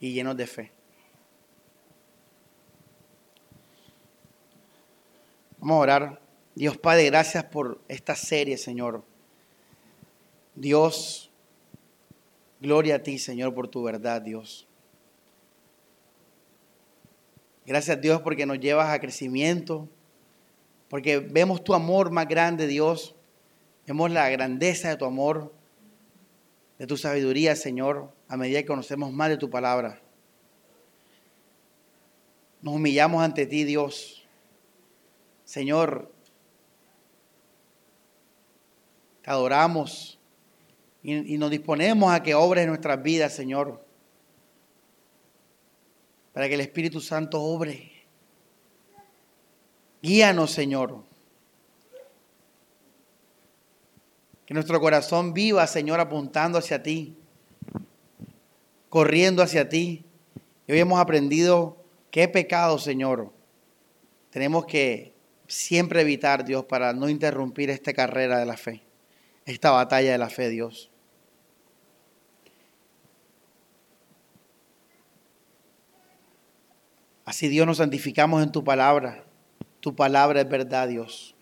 [0.00, 0.72] y llenos de fe.
[5.58, 6.23] Vamos a orar.
[6.54, 9.02] Dios Padre, gracias por esta serie, Señor.
[10.54, 11.30] Dios,
[12.60, 14.68] gloria a ti, Señor, por tu verdad, Dios.
[17.66, 19.88] Gracias, Dios, porque nos llevas a crecimiento,
[20.88, 23.16] porque vemos tu amor más grande, Dios.
[23.86, 25.52] Vemos la grandeza de tu amor,
[26.78, 30.00] de tu sabiduría, Señor, a medida que conocemos más de tu palabra.
[32.62, 34.24] Nos humillamos ante ti, Dios
[35.44, 36.10] Señor,
[39.24, 40.18] te adoramos
[41.02, 43.82] y, nos disponemos a que obres en nuestras vidas, Señor,
[46.32, 47.92] para que el Espíritu Santo obre.
[50.02, 51.02] Guíanos, Señor.
[54.44, 57.16] Que nuestro corazón viva, Señor, apuntando hacia ti,
[58.90, 60.04] corriendo hacia ti.
[60.66, 63.32] Y hoy hemos aprendido qué pecado, Señor,
[64.30, 65.14] tenemos que
[65.48, 68.83] siempre evitar, Dios, para no interrumpir esta carrera de la fe,
[69.46, 70.90] esta batalla de la fe, Dios.
[77.24, 79.24] Así Dios nos santificamos en tu palabra.
[79.80, 81.34] Tu palabra es verdad, Dios.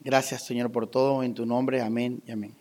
[0.00, 1.22] Gracias, Señor, por todo.
[1.22, 2.59] En tu nombre, amén y amén.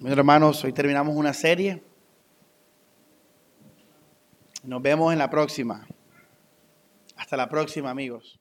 [0.00, 1.82] Mis hermanos, hoy terminamos una serie.
[4.62, 5.88] Nos vemos en la próxima.
[7.16, 8.37] Hasta la próxima, amigos.